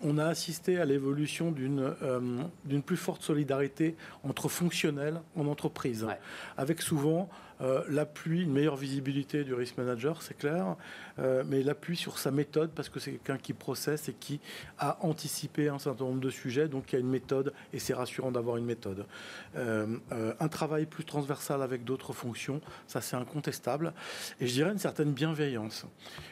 [0.03, 6.07] on a assisté à l'évolution d'une plus forte solidarité entre fonctionnels en entreprise,
[6.57, 7.30] avec souvent
[7.62, 10.76] euh, l'appui, une meilleure visibilité du risk manager, c'est clair,
[11.18, 14.40] euh, mais l'appui sur sa méthode, parce que c'est quelqu'un qui processe et qui
[14.78, 17.94] a anticipé un certain nombre de sujets, donc il y a une méthode, et c'est
[17.94, 19.06] rassurant d'avoir une méthode.
[19.56, 23.92] Euh, un travail plus transversal avec d'autres fonctions, ça c'est incontestable,
[24.40, 25.86] et je dirais une certaine bienveillance.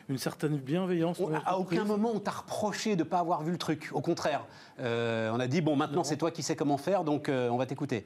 [0.09, 1.21] Une certaine bienveillance.
[1.47, 4.45] à aucun moment on t'a reproché de ne pas avoir vu le truc, au contraire.
[4.79, 8.05] on a dit, bon, maintenant c'est toi qui sais comment faire, donc on va t'écouter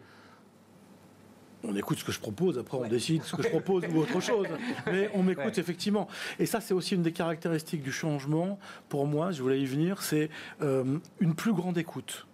[1.66, 4.20] on écoute ce que je propose, après on décide ce que je propose ou autre
[4.20, 4.46] chose.
[4.86, 6.08] Mais on m'écoute effectivement.
[6.38, 8.58] Et ça, c'est aussi une des caractéristiques du changement.
[8.88, 10.30] Pour moi, je voulais y venir, c'est
[10.62, 12.26] euh, une plus grande écoute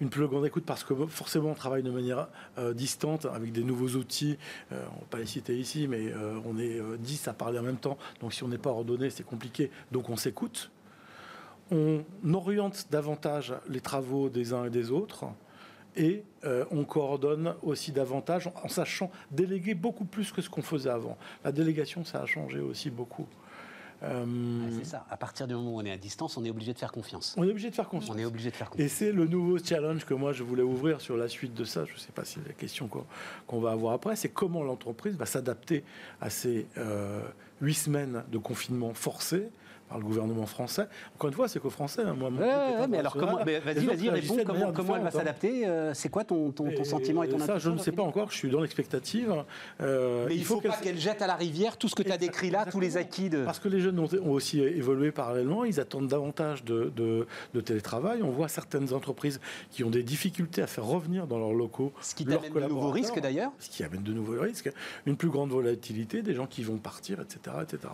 [0.00, 2.26] une plus grande écoute parce que forcément on travaille de manière
[2.58, 4.36] euh, distante avec des nouveaux outils.
[4.72, 6.12] Euh, on ne va pas les citer ici, mais
[6.44, 7.96] on est 10 à parler en même temps.
[8.20, 9.70] Donc si on n'est pas ordonné, c'est compliqué.
[9.92, 10.72] Donc on s'écoute.
[11.70, 12.02] On
[12.34, 15.26] oriente davantage les travaux des uns et des autres
[15.96, 20.90] et euh, on coordonne aussi davantage en, sachant déléguer beaucoup plus que ce qu'on faisait
[20.90, 21.16] avant.
[21.44, 23.26] La délégation, ça a changé aussi beaucoup.
[24.00, 25.06] c'est ça.
[25.08, 27.34] À partir du moment où on est à distance, on est obligé de faire confiance.
[27.38, 28.14] On est obligé de faire confiance.
[28.14, 28.86] On est obligé de faire confiance.
[28.86, 31.84] Et c'est le nouveau challenge que moi je voulais ouvrir sur la suite de ça.
[31.84, 32.88] Je ne sais pas si c'est la question
[33.46, 34.16] qu'on va avoir après.
[34.16, 35.84] C'est comment l'entreprise va s'adapter
[36.20, 37.22] à ces euh,
[37.60, 39.48] huit semaines de confinement forcé
[39.88, 40.86] par le gouvernement français.
[41.14, 42.02] Encore une fois, c'est qu'aux Français.
[42.02, 42.30] Hein, moi,
[42.88, 44.38] mais alors comment Vas-y, vas-y, réponds.
[44.44, 47.58] Comment, comment elle va s'adapter euh, C'est quoi ton, ton, ton sentiment et ton Ça,
[47.58, 48.30] je ne sais pas encore.
[48.30, 49.44] Je suis dans l'expectative.
[49.80, 52.12] Euh, mais il ne faut, pas qu'elle jette à la rivière tout ce que tu
[52.12, 53.44] as décrit là, tous les acquis de.
[53.44, 55.64] Parce que les jeunes ont, aussi évolué parallèlement.
[55.64, 58.22] Ils attendent davantage de, de, télétravail.
[58.22, 61.92] On voit certaines entreprises qui ont des difficultés à faire revenir dans leurs locaux.
[62.00, 63.52] Ce qui amène de nouveaux risques d'ailleurs.
[63.58, 64.70] Ce qui amène de nouveaux risques.
[65.06, 67.92] Une plus grande volatilité, des gens qui vont partir, etc., etc.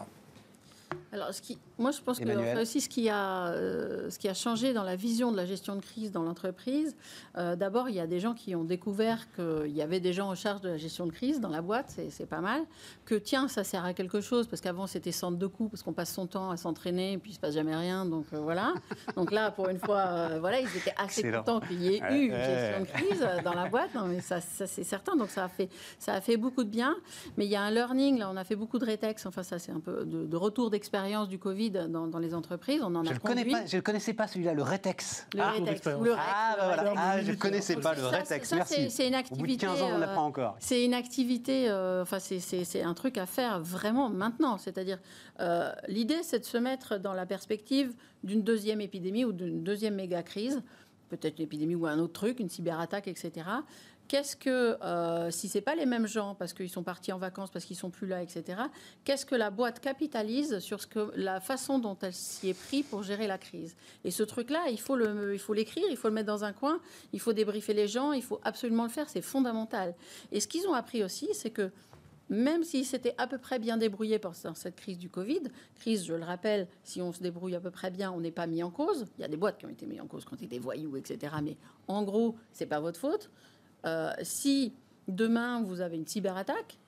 [1.12, 4.34] Alors, ce qui, moi, je pense que aussi ce qui, a, euh, ce qui a
[4.34, 6.94] changé dans la vision de la gestion de crise dans l'entreprise,
[7.36, 10.28] euh, d'abord, il y a des gens qui ont découvert qu'il y avait des gens
[10.28, 12.62] en charge de la gestion de crise dans la boîte, c'est pas mal.
[13.04, 15.92] Que tiens, ça sert à quelque chose, parce qu'avant, c'était centre de coût, parce qu'on
[15.92, 18.72] passe son temps à s'entraîner, et puis il se passe jamais rien, donc euh, voilà.
[19.16, 22.36] Donc là, pour une fois, voilà, ils étaient assez contents qu'il y ait eu une
[22.36, 25.48] gestion de crise dans la boîte, non, mais ça, ça c'est certain, donc ça a,
[25.48, 25.68] fait,
[25.98, 26.96] ça a fait beaucoup de bien.
[27.36, 29.58] Mais il y a un learning, là, on a fait beaucoup de rétex, enfin, ça,
[29.58, 30.70] c'est un peu de, de retour
[31.28, 32.80] du Covid dans, les entreprises.
[32.82, 35.26] On en je a le connais pas, Je ne connaissais pas celui-là, le Retex.
[35.34, 35.86] Le ah, Retex.
[35.86, 36.94] ah, bah voilà.
[36.96, 38.52] ah, je ne connaissais pas le Retex.
[38.52, 38.90] Merci.
[38.90, 39.42] C'est une activité.
[39.42, 40.56] Au bout de 15 ans, on n'apprend encore.
[40.58, 44.58] C'est une activité, euh, enfin, c'est un truc à faire vraiment maintenant.
[44.58, 44.98] C'est-à-dire,
[45.40, 49.94] euh, l'idée, c'est de se mettre dans la perspective d'une deuxième épidémie ou d'une deuxième
[49.94, 50.62] méga crise
[51.08, 53.42] peut-être une épidémie ou un autre truc, une cyberattaque, etc
[54.10, 57.18] qu'est-ce que, euh, si ce n'est pas les mêmes gens, parce qu'ils sont partis en
[57.18, 58.62] vacances, parce qu'ils sont plus là, etc.,
[59.04, 62.82] qu'est-ce que la boîte capitalise sur ce que, la façon dont elle s'y est pris
[62.82, 63.76] pour gérer la crise?
[64.02, 64.96] Et ce truc-là, il faut
[65.54, 66.80] l'écrire, il faut le mettre dans un coin,
[67.12, 69.94] il faut débriefer les gens, il faut absolument le faire, c'est fondamental.
[70.32, 71.70] Et ce qu'ils ont appris aussi, c'est que
[72.28, 75.42] même s'ils s'étaient à peu près bien débrouillés dans cette crise du Covid,
[75.76, 78.48] crise, je le rappelle, si on se débrouille à peu près bien, on n'est pas
[78.48, 79.06] mis en cause.
[79.18, 80.96] Il y a des boîtes qui ont été mises en cause quand ils étaient voyous,
[80.96, 81.32] etc.
[81.44, 81.56] Mais
[81.86, 83.30] en gros, c'est pas votre faute.
[83.86, 84.74] Euh, si
[85.08, 86.78] demain vous avez une cyberattaque,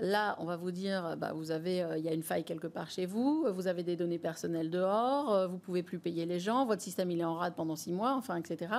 [0.00, 2.68] Là, on va vous dire, bah, vous avez, euh, il y a une faille quelque
[2.68, 6.38] part chez vous, vous avez des données personnelles dehors, euh, vous pouvez plus payer les
[6.38, 8.72] gens, votre système il est en rade pendant six mois, enfin, etc.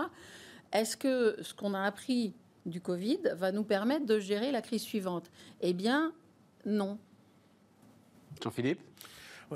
[0.72, 2.34] Est-ce que ce qu'on a appris
[2.66, 5.30] du Covid va nous permettre de gérer la crise suivante?
[5.60, 6.14] Eh bien,
[6.66, 6.98] non.
[8.42, 8.80] Jean-Philippe?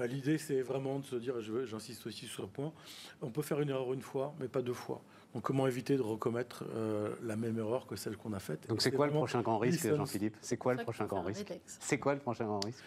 [0.07, 2.73] L'idée, c'est vraiment de se dire, j'insiste aussi sur ce point,
[3.21, 5.01] on peut faire une erreur une fois, mais pas deux fois.
[5.33, 8.67] Donc comment éviter de recommettre euh, la même erreur que celle qu'on a faite?
[8.67, 10.37] Donc c'est quoi le prochain grand risque, Jean-Philippe?
[10.41, 11.51] C'est quoi le prochain grand risque?
[11.65, 12.83] C'est quoi le prochain grand risque?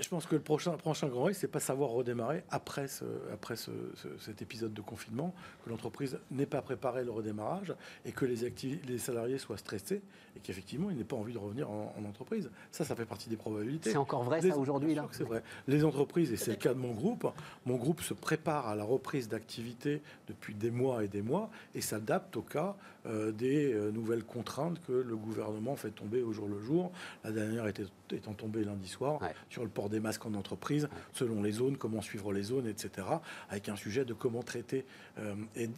[0.00, 3.56] Je pense que le prochain, prochain grand risque, c'est pas savoir redémarrer après, ce, après
[3.56, 3.72] ce,
[4.20, 8.48] cet épisode de confinement, que l'entreprise n'ait pas préparé le redémarrage et que les,
[8.86, 10.00] les salariés soient stressés
[10.36, 12.50] et qu'effectivement, ils n'aient pas envie de revenir en, entreprise.
[12.70, 13.90] Ça, ça fait partie des probabilités.
[13.90, 15.42] C'est encore vrai, ça, aujourd'hui là C'est vrai.
[15.68, 17.26] Les entreprises, et c'est le cas de mon groupe,
[17.66, 21.80] mon groupe se prépare à la reprise d'activité depuis des mois et des mois et
[21.80, 26.48] s'adapte au cas euh, des euh, nouvelles contraintes que le gouvernement fait tomber au jour
[26.48, 26.92] le jour.
[27.24, 29.20] La dernière était, étant tombée lundi soir
[29.50, 33.06] sur le port des masques en entreprise, selon les zones, comment suivre les zones, etc.
[33.48, 34.84] Avec un sujet de comment traiter
[35.18, 35.34] euh,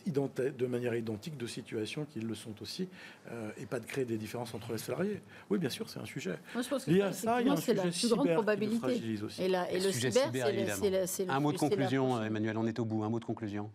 [0.07, 2.89] de manière identique de situations qui le sont aussi,
[3.59, 5.23] et pas de créer des différences entre les salariés.
[5.49, 6.39] Oui, bien sûr, c'est un sujet.
[6.53, 8.09] Moi, je pense que il y a ça, il y a un sujet la plus
[8.11, 9.03] grande probabilité.
[9.39, 13.05] Et, la, et le, cyber, c'est Un mot de conclusion, Emmanuel, on est au bout.
[13.05, 13.71] Un mot de conclusion.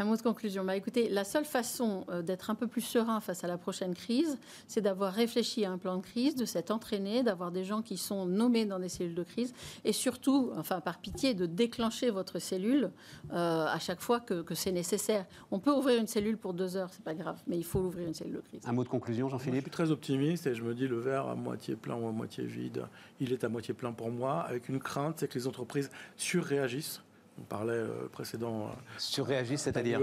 [0.00, 0.64] Un mot de conclusion.
[0.64, 3.94] Bah, écoutez, la seule façon euh, d'être un peu plus serein face à la prochaine
[3.94, 4.38] crise,
[4.68, 7.96] c'est d'avoir réfléchi à un plan de crise, de s'être entraîné, d'avoir des gens qui
[7.96, 9.52] sont nommés dans des cellules de crise,
[9.84, 12.92] et surtout, enfin par pitié, de déclencher votre cellule
[13.32, 15.26] euh, à chaque fois que, c'est nécessaire.
[15.50, 18.06] On peut ouvrir une cellule pour deux heures, c'est pas grave, mais il faut ouvrir
[18.06, 18.60] une cellule de crise.
[18.66, 19.58] Un mot de conclusion, Jean-Philippe.
[19.58, 22.12] Je suis très optimiste et je me dis le verre à moitié plein ou à
[22.12, 22.84] moitié vide.
[23.18, 27.02] Il est à moitié plein pour moi, avec une crainte, c'est que les entreprises surréagissent
[27.38, 28.66] on parlait euh, précédent.
[28.66, 30.00] Euh, Surréagit, c'est-à-dire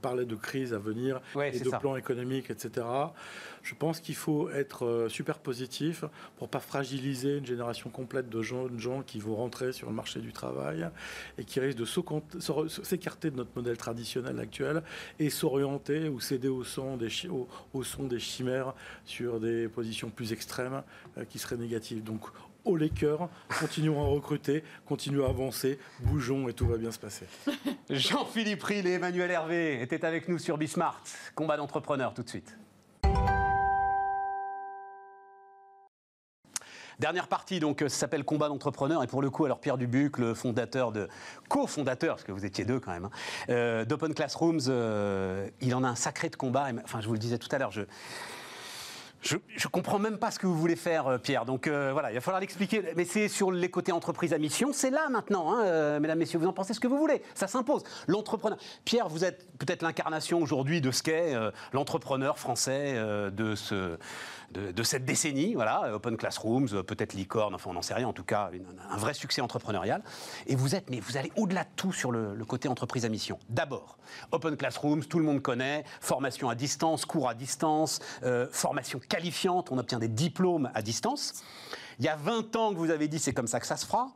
[0.00, 2.86] parlait de crise à venir et de plan économique, etc.
[3.62, 6.04] Je pense qu'il faut être euh, super positif
[6.36, 10.20] pour pas fragiliser une génération complète de jeunes gens qui vont rentrer sur le marché
[10.20, 10.88] du travail
[11.36, 14.82] et qui risquent de s'écarter de notre modèle traditionnel actuel
[15.18, 20.32] et s'orienter ou céder au son, des au son des chimères sur des positions plus
[20.32, 20.82] extrêmes
[21.28, 22.02] qui seraient négatives.
[22.02, 22.22] Donc
[22.64, 23.28] haut les cœurs,
[23.58, 27.26] continuons à recruter, continuons à avancer, bougeons et tout va bien se passer.
[27.90, 31.02] Jean-Philippe Ril et Emmanuel Hervé étaient avec nous sur Bismart.
[31.34, 32.56] Combat d'entrepreneurs tout de suite.
[36.98, 39.04] Dernière partie, donc, ça s'appelle Combat d'entrepreneurs.
[39.04, 41.08] Et pour le coup, alors Pierre Dubuc, le fondateur de,
[41.48, 43.10] co-fondateur, parce que vous étiez deux quand même, hein,
[43.50, 46.66] euh, d'Open Classrooms, euh, il en a un sacré de combat.
[46.82, 47.82] Enfin, je vous le disais tout à l'heure, je,
[49.20, 51.44] Je, ne comprends même pas ce que vous voulez faire, euh, Pierre.
[51.44, 52.82] Donc euh, voilà, il va falloir l'expliquer.
[52.96, 56.38] Mais c'est sur les côtés entreprise à mission, c'est là maintenant, hein, euh, mesdames, messieurs.
[56.38, 57.22] Vous en pensez ce que vous voulez.
[57.34, 57.82] Ça s'impose.
[58.06, 58.58] L'entrepreneur.
[58.84, 61.34] Pierre, vous êtes peut-être l'incarnation aujourd'hui de ce qu'est
[61.72, 63.98] l'entrepreneur français de ce
[64.52, 68.24] de, cette décennie, voilà, Open Classrooms, peut-être Licorne, enfin on n'en sait rien, en tout
[68.24, 68.50] cas
[68.90, 70.02] un vrai succès entrepreneurial.
[70.46, 73.38] Et vous êtes, mais vous allez au-delà de tout sur le, côté entreprise à mission.
[73.50, 73.98] D'abord,
[74.32, 78.00] Open Classrooms, tout le monde connaît, formation à distance, cours à distance,
[78.50, 81.42] formation qualifiante, on obtient des diplômes à distance.
[81.98, 83.86] Il y a 20 ans que vous avez dit c'est comme ça que ça se
[83.86, 84.10] fera.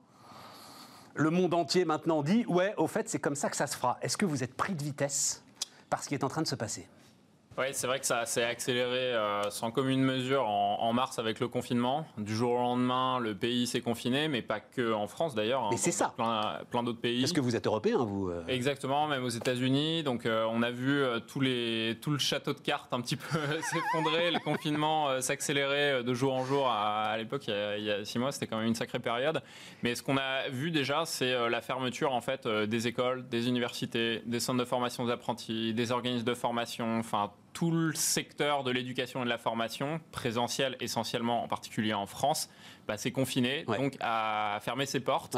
[1.14, 3.98] Le monde entier maintenant dit ouais, au fait c'est comme ça que ça se fera.
[4.02, 5.42] Est-ce que vous êtes pris de vitesse
[5.90, 6.88] par ce qui est en train de se passer?
[7.58, 11.48] Oui, c'est vrai que ça s'est accéléré euh, sans commune mesure en, mars avec le
[11.48, 12.06] confinement.
[12.18, 15.64] Du jour au lendemain, le pays s'est confiné, mais pas que en France d'ailleurs.
[15.64, 16.14] Hein, mais c'est ça.
[16.16, 17.24] Plein, d'autres pays.
[17.24, 20.02] Est-ce que vous êtes européen, vous euh Exactement, même aux États-Unis.
[20.02, 23.38] Donc euh, on a vu tous les, tout le château de cartes un petit peu
[23.62, 26.68] s'effondrer, le confinement s'accélérer de jour en jour.
[26.68, 29.42] À, l'époque, il, il, y a six mois, c'était quand même une sacrée période.
[29.82, 34.22] Mais ce qu'on a vu déjà, c'est la fermeture en fait des écoles, des universités,
[34.26, 38.70] des centres de formation des apprentis, des organismes de formation, enfin tout le secteur de
[38.70, 42.48] l'éducation et de la formation, présentiel essentiellement, en particulier en France,
[42.88, 45.36] bah, s'est confiné, donc a fermé ses portes.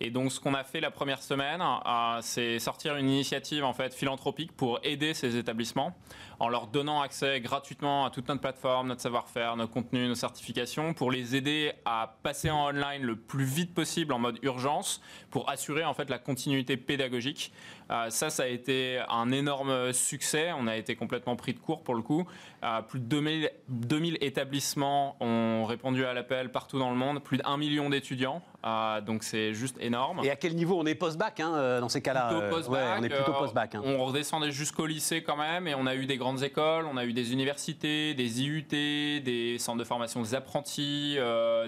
[0.00, 3.72] Et donc, ce qu'on a fait la première semaine, euh, c'est sortir une initiative en
[3.72, 5.96] fait philanthropique pour aider ces établissements
[6.38, 10.94] en leur donnant accès gratuitement à toute notre plateforme, notre savoir-faire, nos contenus, nos certifications,
[10.94, 15.48] pour les aider à passer en online le plus vite possible en mode urgence, pour
[15.48, 17.52] assurer en fait la continuité pédagogique.
[17.90, 20.50] Euh, ça, ça a été un énorme succès.
[20.58, 22.26] On a été complètement pris de court pour le coup.
[22.64, 27.38] Euh, plus de 2000, 2000 établissements ont répondu à l'appel partout dans le monde, plus
[27.38, 28.42] d'un million d'étudiants.
[28.64, 30.20] Euh, donc c'est juste énorme.
[30.24, 30.78] Et à quel niveau?
[30.80, 33.76] On est post-bac hein, dans ces cas-là On est plutôt post-bac.
[33.76, 33.82] Hein.
[33.84, 37.04] On redescendait jusqu'au lycée quand même, et on a eu des grandes écoles, on a
[37.04, 41.16] eu des universités, des IUT, des centres de formation des apprentis,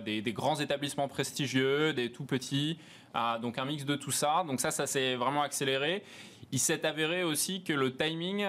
[0.04, 2.76] des, des, grands établissements prestigieux, des tout petits.
[3.40, 4.42] donc un mix de tout ça.
[4.48, 6.02] Donc ça, ça s'est vraiment accéléré.
[6.50, 8.48] Il s'est avéré aussi que le timing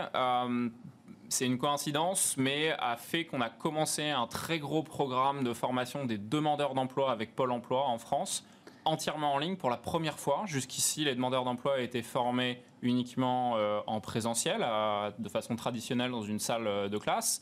[1.30, 6.06] c'est une coïncidence, mais a fait qu'on a commencé un très gros programme de formation
[6.06, 8.44] des demandeurs d'emploi avec Pôle Emploi en France,
[8.86, 10.44] entièrement en ligne pour la première fois.
[10.46, 14.66] Jusqu'ici, les demandeurs d'emploi étaient formés uniquement euh, en présentiel,
[15.20, 17.42] de façon traditionnelle dans une salle euh, de classe.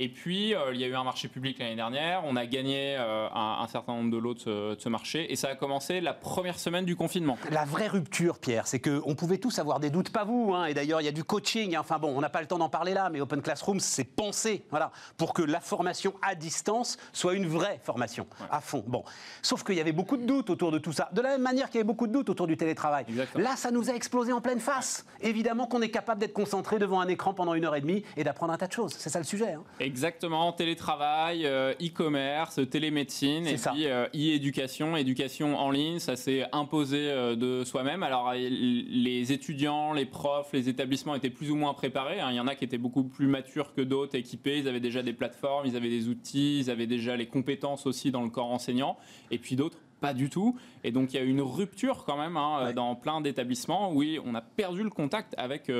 [0.00, 2.22] Et puis, euh, il y a eu un marché public l'année dernière.
[2.24, 5.32] On a gagné euh, un, certain nombre de lots de ce, marché.
[5.32, 7.36] Et ça a commencé la première semaine du confinement.
[7.50, 10.54] La vraie rupture, Pierre, c'est qu'on pouvait tous avoir des doutes, pas vous.
[10.54, 10.66] Hein.
[10.66, 11.74] et d'ailleurs, il y a du coaching.
[11.74, 11.80] Hein.
[11.80, 14.64] Enfin bon, on n'a pas le temps d'en parler là, mais Open Classroom, c'est pensé
[14.70, 18.84] voilà, pour que la formation à distance soit une vraie formation à fond.
[18.86, 19.02] Bon.
[19.42, 21.08] Sauf qu'il y avait beaucoup de doutes autour de tout ça.
[21.12, 23.04] De la même manière qu'il y avait beaucoup de doutes autour du télétravail.
[23.34, 25.06] Là, ça nous a explosé en pleine face.
[25.20, 28.22] Évidemment qu'on est capable d'être concentré devant un écran pendant une heure et demie et
[28.22, 28.94] d'apprendre un tas de choses.
[28.96, 29.54] C'est ça le sujet.
[29.54, 29.64] Hein.
[29.88, 36.98] Exactement, télétravail, euh, e-commerce, télémédecine et puis euh, e-éducation, éducation en ligne, ça s'est imposé
[37.08, 38.02] euh, de soi-même.
[38.02, 42.20] Alors les étudiants, les profs, les établissements étaient plus ou moins préparés.
[42.20, 42.28] Hein.
[42.32, 45.02] Il y en a qui étaient beaucoup plus matures que d'autres, équipés, ils avaient déjà
[45.02, 48.52] des plateformes, ils avaient des outils, ils avaient déjà les compétences aussi dans le corps
[48.52, 48.98] enseignant.
[49.30, 50.56] Et puis d'autres pas du tout.
[50.84, 53.92] Et donc il y a une rupture quand même hein, dans plein d'établissements.
[53.92, 55.70] Oui, on a perdu le contact avec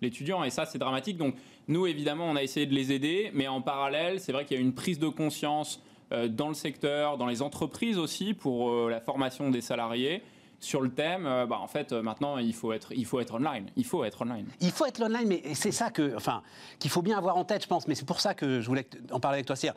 [0.00, 1.16] l'étudiant et ça c'est dramatique.
[1.16, 1.34] Donc
[1.70, 4.60] nous, évidemment, on a essayé de les aider, mais en parallèle, c'est vrai qu'il y
[4.60, 5.80] a une prise de conscience
[6.12, 10.22] euh, dans le secteur, dans les entreprises aussi, pour euh, la formation des salariés
[10.58, 13.66] sur le thème, euh, bah, en fait, maintenant, il faut, être, il faut être online.
[13.76, 14.46] Il faut être online.
[14.60, 16.42] Il faut être online, mais c'est ça que, enfin,
[16.80, 17.86] qu'il faut bien avoir en tête, je pense.
[17.86, 19.74] Mais c'est pour ça que je voulais en parler avec toi, Cyr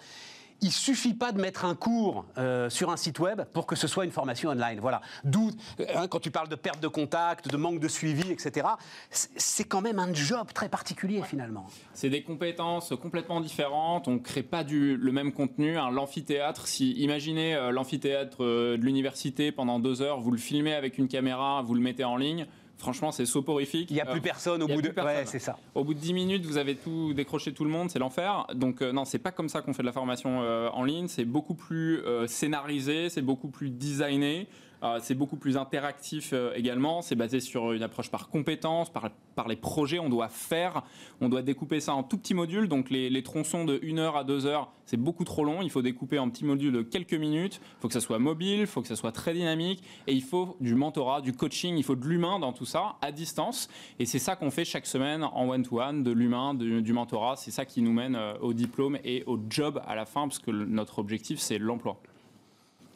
[0.64, 3.88] il suffit pas de mettre un cours euh, sur un site web pour que ce
[3.88, 4.80] soit une formation online.
[4.80, 5.02] Voilà.
[5.24, 5.52] D'où,
[5.94, 8.68] hein, quand tu parles de perte de contact, de manque de suivi, etc.,
[9.12, 11.68] c'est quand même un job très particulier finalement.
[11.94, 14.08] C'est des compétences complètement différentes.
[14.08, 15.74] On ne crée pas du, le même contenu.
[15.74, 20.98] L'amphithéâtre, si imaginez euh, l'amphithéâtre euh, de l'université pendant deux heures, vous le filmez avec
[20.98, 22.48] une caméra, vous le mettez en ligne
[22.84, 23.90] Franchement, c'est soporifique.
[23.92, 24.90] Il n'y a plus euh, personne au bout de.
[25.02, 25.58] Ouais, c'est ça.
[25.74, 28.46] Au bout de 10 minutes, vous avez tout décroché tout le monde, c'est l'enfer.
[28.56, 31.08] Donc euh, non, c'est pas comme ça qu'on fait de la formation euh, en ligne.
[31.08, 34.50] C'est beaucoup plus scénarisé, c'est beaucoup plus designé.
[34.84, 37.02] Euh, c'est beaucoup plus interactif euh, également.
[37.02, 39.10] C'est basé sur une approche par compétences, par,
[39.48, 40.00] les projets.
[40.00, 40.84] On doit faire,
[41.22, 42.68] on doit découper ça en tout petits modules.
[42.68, 45.62] Donc les, tronçons de 1 heure à 2 heures, c'est beaucoup trop long.
[45.62, 47.62] Il faut découper en petits modules de quelques minutes.
[47.78, 49.84] Il faut que ça soit mobile, il faut que ça soit très dynamique.
[50.08, 53.12] Et il faut du mentorat, du coaching, il faut de l'humain dans tout ça, à
[53.12, 53.70] distance.
[54.00, 57.38] Et c'est ça qu'on fait chaque semaine en one-to-one, de l'humain, du mentorat.
[57.38, 60.40] C'est ça qui nous mène euh, au diplôme et au job à la fin, parce
[60.40, 62.02] que notre objectif, c'est l'emploi.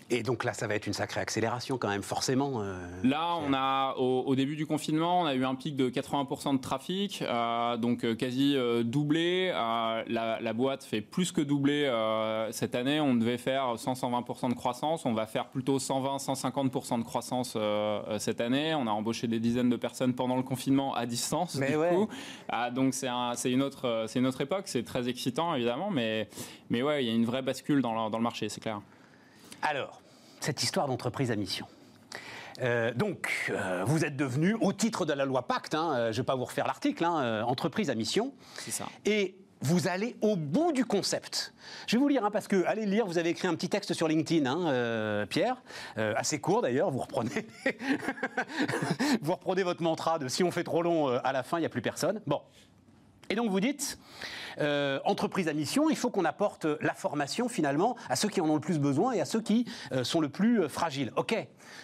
[0.09, 2.61] Et donc là, ça va être une sacrée accélération quand même, forcément.
[2.61, 6.53] Euh, là, on a au, début du confinement, on a eu un pic de 80%
[6.53, 8.55] de trafic, euh, donc euh, quasi
[8.85, 9.51] doublé.
[10.07, 11.91] La, boîte fait plus que doubler
[12.51, 12.99] cette année.
[12.99, 15.05] On devait faire 100-120% de croissance.
[15.05, 17.57] On va faire plutôt 120-150% de croissance
[18.17, 18.73] cette année.
[18.75, 21.55] On a embauché des dizaines de personnes pendant le confinement à distance.
[21.55, 22.07] Mais du coup.
[22.49, 24.63] Ah, donc c'est une autre, c'est une autre époque.
[24.65, 26.29] C'est très excitant évidemment, mais
[26.69, 28.81] mais ouais, il y a une vraie bascule dans dans le marché, c'est clair.
[29.61, 30.01] Alors,
[30.39, 31.67] cette histoire d'entreprise à mission.
[32.61, 36.17] Euh, donc, euh, vous êtes devenu, au titre de la loi Pacte, hein, euh, je
[36.17, 38.33] ne vais pas vous refaire l'article, hein, entreprise à mission.
[38.55, 38.85] C'est ça.
[39.05, 41.53] Et vous allez au bout du concept.
[41.87, 43.93] Je vais vous lire, hein, parce que, allez lire, vous avez écrit un petit texte
[43.93, 45.61] sur LinkedIn, Pierre,
[45.95, 47.47] assez court d'ailleurs, vous reprenez,
[49.21, 51.65] vous reprenez votre mantra de si on fait trop long, à la fin, il n'y
[51.65, 52.21] a plus personne.
[52.27, 52.41] Bon.
[53.29, 53.99] Et donc vous dites,
[54.59, 58.49] euh, entreprise à mission, il faut qu'on apporte la formation finalement à ceux qui en
[58.49, 61.11] ont le plus besoin et à ceux qui euh, sont le plus euh, fragiles.
[61.15, 61.35] Ok,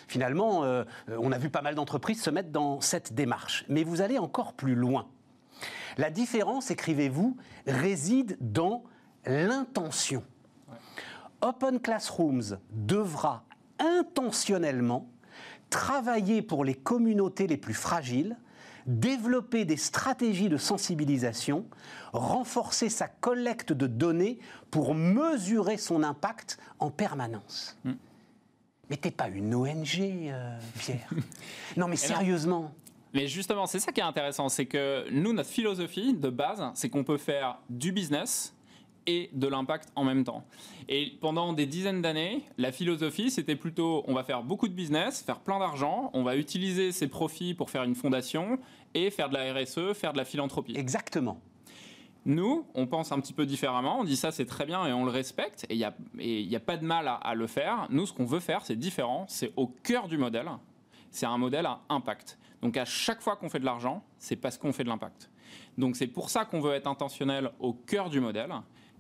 [0.08, 0.64] finalement,
[1.10, 3.66] on a vu pas mal d'entreprises se mettre dans cette démarche.
[3.68, 5.08] Mais vous allez encore plus loin.
[5.98, 7.38] La différence, écrivez-vous,
[7.68, 8.84] réside dans
[9.26, 10.24] l'intention.
[11.42, 13.44] Open Classrooms devra
[13.80, 15.10] intentionnellement
[15.70, 18.38] travailler pour les communautés les plus fragiles
[18.86, 21.66] développer des stratégies de sensibilisation,
[22.12, 24.40] renforcer sa collecte de données
[24.72, 27.78] pour mesurer son impact en permanence.
[27.84, 27.98] Mais hmm.
[28.90, 31.10] Mais t'es pas une ONG, euh, Pierre.
[31.78, 32.76] non, mais sérieusement.
[33.14, 36.90] Mais justement, c'est ça qui est intéressant, c'est que nous, notre philosophie de base, c'est
[36.90, 38.54] qu'on peut faire du business
[39.08, 40.46] et de l'impact en même temps.
[40.90, 45.22] Et pendant des dizaines d'années, la philosophie, c'était plutôt on va faire beaucoup de business,
[45.22, 48.60] faire plein d'argent, on va utiliser ces profits pour faire une fondation
[48.94, 50.74] et faire de la RSE, faire de la philanthropie.
[50.76, 51.40] Exactement.
[52.26, 55.04] Nous, on pense un petit peu différemment, on dit ça c'est très bien et on
[55.04, 55.84] le respecte, et il n'y
[56.56, 57.88] a, a, pas de mal à, à le faire.
[57.90, 60.50] Nous, ce qu'on veut faire, c'est différent, c'est au cœur du modèle,
[61.12, 62.38] c'est un modèle à impact.
[62.62, 65.30] Donc à chaque fois qu'on fait de l'argent, c'est parce qu'on fait de l'impact.
[65.78, 68.54] Donc c'est pour ça qu'on veut être intentionnel au cœur du modèle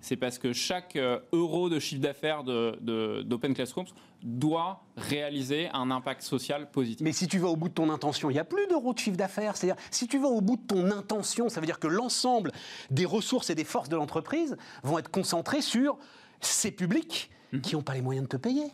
[0.04, 3.88] c'est parce que chaque euh, euro de chiffre d'affaires d'Open Classrooms
[4.22, 7.00] doit réaliser un impact social positif.
[7.02, 9.00] Mais si tu vas au bout de ton intention, il n'y a plus d'euros de
[9.00, 9.56] chiffre d'affaires.
[9.56, 12.52] C'est-à-dire, si tu vas au bout de ton intention, ça veut dire que l'ensemble
[12.92, 15.98] des ressources et des forces de l'entreprise vont être concentrées sur
[16.42, 17.62] ces publics mhm.
[17.62, 18.66] qui n'ont pas les moyens de te payer.
[18.66, 18.72] Et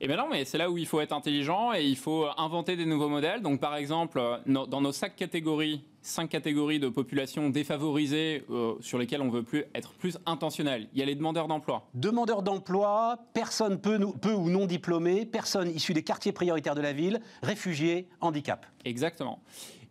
[0.00, 2.74] eh bien non, mais c'est là où il faut être intelligent et il faut inventer
[2.74, 3.42] des nouveaux modèles.
[3.42, 9.22] Donc par exemple, dans nos cinq catégories, cinq catégories de population défavorisées euh, sur lesquelles
[9.22, 10.88] on veut plus être plus intentionnel.
[10.92, 11.88] Il y a les demandeurs d'emploi.
[11.94, 16.92] Demandeurs d'emploi, personnes peu, peu ou non diplômées, personnes issues des quartiers prioritaires de la
[16.92, 18.66] ville, réfugiés, handicap.
[18.84, 19.40] Exactement.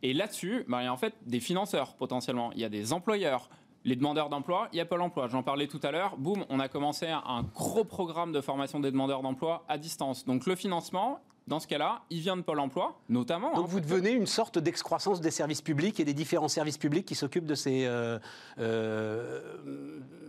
[0.03, 2.51] Et là-dessus, bah, il y a en fait des financeurs potentiellement.
[2.53, 3.49] Il y a des employeurs
[3.86, 5.28] les demandeurs d'emploi, il y a Pôle emploi.
[5.28, 6.16] J'en parlais tout à l'heure.
[6.18, 10.26] Boum, on a commencé un gros programme de formation des demandeurs d'emploi à distance.
[10.26, 13.54] Donc le financement, dans ce cas-là, il vient de Pôle emploi, notamment.
[13.54, 13.70] Donc hein.
[13.70, 17.46] vous devenez une sorte d'excroissance des services publics et des différents services publics qui s'occupent
[17.46, 18.18] de, ces, euh,
[18.60, 19.58] euh,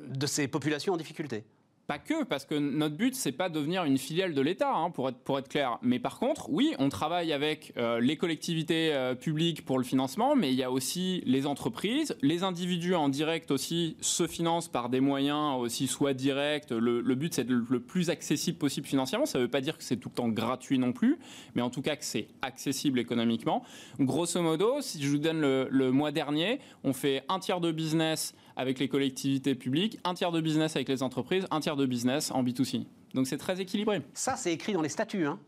[0.08, 1.44] de ces populations en difficulté
[1.86, 5.08] pas que, parce que notre but, c'est pas devenir une filiale de l'État, hein, pour,
[5.08, 5.78] être, pour être clair.
[5.82, 10.34] Mais par contre, oui, on travaille avec euh, les collectivités euh, publiques pour le financement,
[10.34, 12.16] mais il y a aussi les entreprises.
[12.22, 16.70] Les individus en direct aussi se financent par des moyens aussi soit directs.
[16.70, 19.26] Le, but, c'est le, plus accessible possible financièrement.
[19.26, 21.18] Ça ne veut pas dire que c'est tout le temps gratuit non plus,
[21.54, 23.62] mais en tout cas que c'est accessible économiquement.
[24.00, 28.34] Grosso modo, si je vous donne le mois dernier, on fait un tiers de business
[28.56, 32.30] avec les collectivités publiques, un tiers de business avec les entreprises, un tiers de business
[32.30, 32.86] en B2C.
[33.14, 34.02] Donc c'est très équilibré.
[34.14, 35.26] Ça, c'est écrit dans les statuts.
[35.26, 35.38] Hein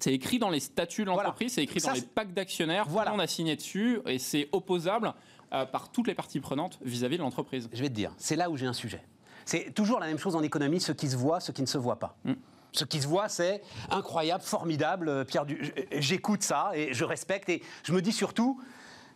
[0.00, 2.86] c'est écrit dans les statuts de l'entreprise, c'est écrit dans les packs d'actionnaires.
[2.88, 3.14] Voilà.
[3.14, 5.14] On a signé dessus et c'est opposable
[5.52, 7.68] euh, par toutes les parties prenantes vis-à-vis de l'entreprise.
[7.72, 9.02] Je vais te dire, c'est là où j'ai un sujet.
[9.44, 11.78] C'est toujours la même chose en économie, ce qui se voit, ce qui ne se
[11.78, 12.16] voit pas.
[12.24, 12.32] Mm.
[12.72, 15.08] Ce qui se voit, c'est incroyable, formidable.
[15.08, 15.46] Euh, Pierre,
[15.92, 18.60] j'écoute ça et je respecte et je me dis surtout,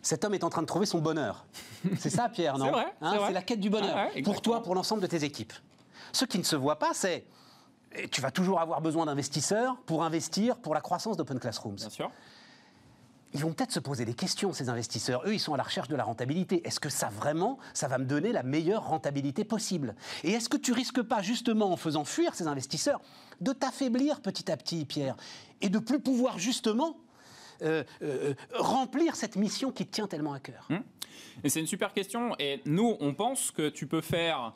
[0.01, 1.45] cet homme est en train de trouver son bonheur.
[1.97, 4.09] C'est ça, Pierre, non hein, C'est la quête du bonheur.
[4.23, 5.53] pour toi, pour l'ensemble de tes équipes.
[6.11, 7.25] Ce qui ne se voit pas, c'est.
[8.11, 11.75] Tu vas toujours avoir besoin d'investisseurs pour investir pour la croissance d'Open Classrooms.
[11.75, 12.11] Bien sûr.
[13.33, 15.21] Ils vont peut-être se poser des questions, ces investisseurs.
[15.25, 16.65] Eux, ils sont à la recherche de la rentabilité.
[16.67, 19.95] Est-ce que ça vraiment, ça va me donner la meilleure rentabilité possible?
[20.23, 23.01] Et est-ce que tu risques pas, justement, en faisant fuir ces investisseurs,
[23.41, 25.15] de t'affaiblir petit à petit, Pierre,
[25.61, 26.97] et de plus pouvoir, justement,
[27.61, 30.67] euh, euh, remplir cette mission qui tient tellement à cœur.
[31.43, 32.35] Et c'est une super question.
[32.39, 34.53] Et nous, on pense que tu peux faire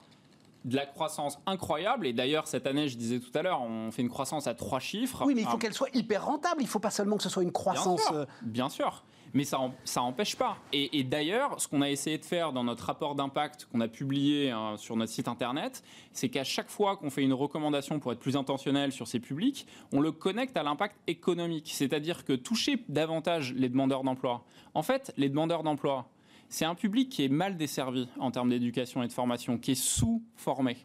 [0.66, 2.08] de la croissance incroyable.
[2.08, 4.80] Et d'ailleurs, cette année, je disais tout à l'heure, on fait une croissance à trois
[4.80, 5.24] chiffres.
[5.26, 6.62] Oui, mais il faut qu'elle soit hyper rentable.
[6.62, 8.12] Il ne faut pas seulement que ce soit une croissance.
[8.42, 9.04] Bien sûr.
[9.34, 10.58] Mais ça, ça empêche pas.
[10.72, 14.52] Et, d'ailleurs, ce qu'on a essayé de faire dans notre rapport d'impact qu'on a publié
[14.52, 18.20] hein, sur notre site internet, c'est qu'à chaque fois qu'on fait une recommandation pour être
[18.20, 21.72] plus intentionnel sur ces publics, on le connecte à l'impact économique.
[21.74, 24.44] C'est-à-dire que toucher davantage les demandeurs d'emploi.
[24.76, 26.10] En fait, les demandeurs d'emploi,
[26.50, 29.76] c'est un public qui est mal desservi en termes d'éducation et de formation, qui est
[29.76, 30.78] sous-formé.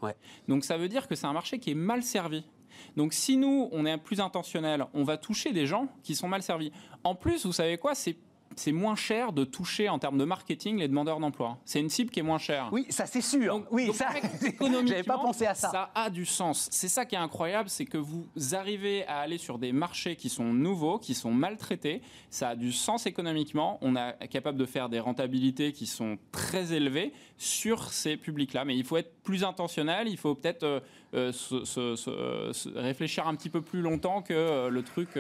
[0.49, 2.45] Donc ça veut dire que c'est un marché qui est mal servi.
[2.97, 6.43] Donc si nous, on est plus intentionnel, on va toucher des gens qui sont mal
[6.43, 6.73] servis.
[7.05, 8.17] En plus, vous savez quoi C'est
[8.57, 11.59] c'est moins cher de toucher en termes de marketing les demandeurs d'emploi.
[11.65, 12.69] C'est une cible qui est moins chère.
[12.73, 13.65] Oui, ça c'est sûr.
[13.71, 14.09] oui, ça,
[14.87, 15.71] j'avais pas pensé à ça.
[15.71, 16.69] Ça a du sens.
[16.71, 20.29] C'est ça qui est incroyable, c'est que vous arrivez à aller sur des marchés qui
[20.29, 22.03] sont nouveaux, qui sont maltraités.
[22.31, 23.79] Ça a du sens économiquement.
[23.81, 28.65] On est capable de faire des rentabilités qui sont très élevées sur ces publics-là.
[28.65, 30.09] Mais il faut être plus intentionnel.
[30.09, 30.65] Il faut peut-être
[31.15, 31.33] euh,
[31.77, 35.11] euh, réfléchir un petit peu plus longtemps que euh, le truc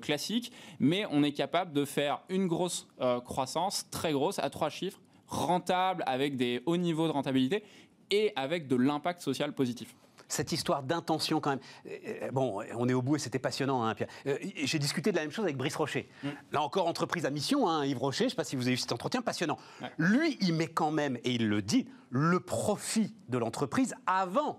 [0.00, 4.68] classique, mais on est capable de faire une grosse euh, croissance, très grosse, à trois
[4.68, 7.64] chiffres, rentable, avec des hauts niveaux de rentabilité
[8.10, 9.94] et avec de l'impact social positif
[10.28, 11.60] cette histoire d'intention quand même.
[11.86, 14.08] Euh, bon, on est au bout et c'était passionnant, hein, Pierre.
[14.54, 16.08] J'ai discuté de la même chose avec Brice Rocher.
[16.22, 16.28] Mm.
[16.52, 18.70] Là encore, entreprise à mission, hein, Yves Rocher, je ne sais pas si vous avez
[18.70, 19.58] vu cet entretien, passionnant.
[19.98, 24.58] Lui, il met quand même, et il le dit, le profit de l'entreprise avant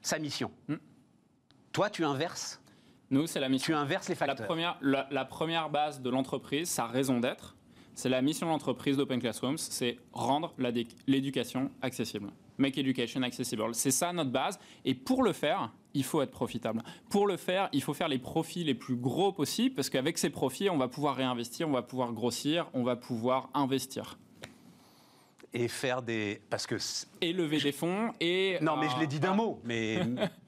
[0.00, 0.50] sa mission.
[0.68, 0.76] Mm.
[1.72, 2.62] Toi, tu inverses
[3.10, 3.66] nous, c'est la mission.
[3.66, 4.36] Tu inverses les facteurs.
[4.40, 7.56] La première, la, première base de l'entreprise, sa raison d'être,
[7.94, 10.54] c'est la mission de l'entreprise d'Open Classrooms, c'est rendre
[11.06, 12.30] l'éducation accessible.
[12.58, 13.74] Make education accessible.
[13.74, 14.58] C'est ça notre base.
[14.84, 16.82] Et pour le faire, il faut être profitable.
[17.08, 20.30] Pour le faire, il faut faire les profits les plus gros possibles, parce qu'avec ces
[20.30, 24.18] profits, on va pouvoir réinvestir, on va pouvoir grossir, on va pouvoir investir
[25.56, 26.76] et faire des parce que
[27.22, 30.00] et lever des fonds et non mais je l'ai dit d'un mot mais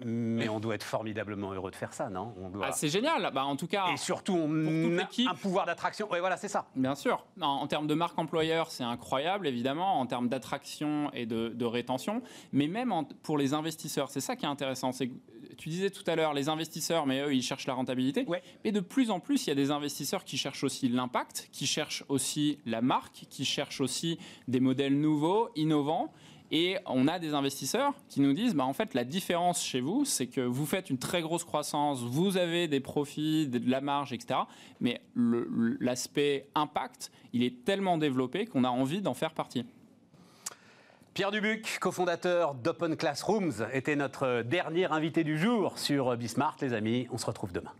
[0.04, 2.34] mais on doit être formidablement heureux de faire ça non?
[2.38, 2.66] On doit...
[2.68, 3.30] Ah, c'est génial.
[3.32, 6.10] Bah en tout cas et surtout on a un pouvoir d'attraction.
[6.10, 6.68] Ouais voilà c'est ça.
[6.76, 7.24] Bien sûr.
[7.40, 12.22] En termes de marque employeur c'est incroyable évidemment en termes d'attraction et de, de, rétention.
[12.52, 12.92] Mais même
[13.22, 15.10] pour les investisseurs c'est ça qui est intéressant c'est
[15.56, 18.24] tu disais tout à l'heure, les investisseurs, mais eux, ils cherchent la rentabilité.
[18.26, 18.42] Ouais.
[18.64, 21.66] Mais de plus en plus, il y a des investisseurs qui cherchent aussi l'impact, qui
[21.66, 26.12] cherchent aussi la marque, qui cherchent aussi des modèles nouveaux, innovants.
[26.50, 30.06] Et on a des investisseurs qui nous disent, bah en fait, la différence chez vous,
[30.06, 34.14] c'est que vous faites une très grosse croissance, vous avez des profits, de la marge,
[34.14, 34.40] etc.
[34.80, 35.02] Mais
[35.78, 39.66] l'aspect impact, il est tellement développé qu'on a envie d'en faire partie.
[41.18, 46.54] Pierre Dubuc, cofondateur d'Open Classrooms, était notre dernier invité du jour sur Bismart.
[46.60, 47.72] Les amis, on se retrouve demain.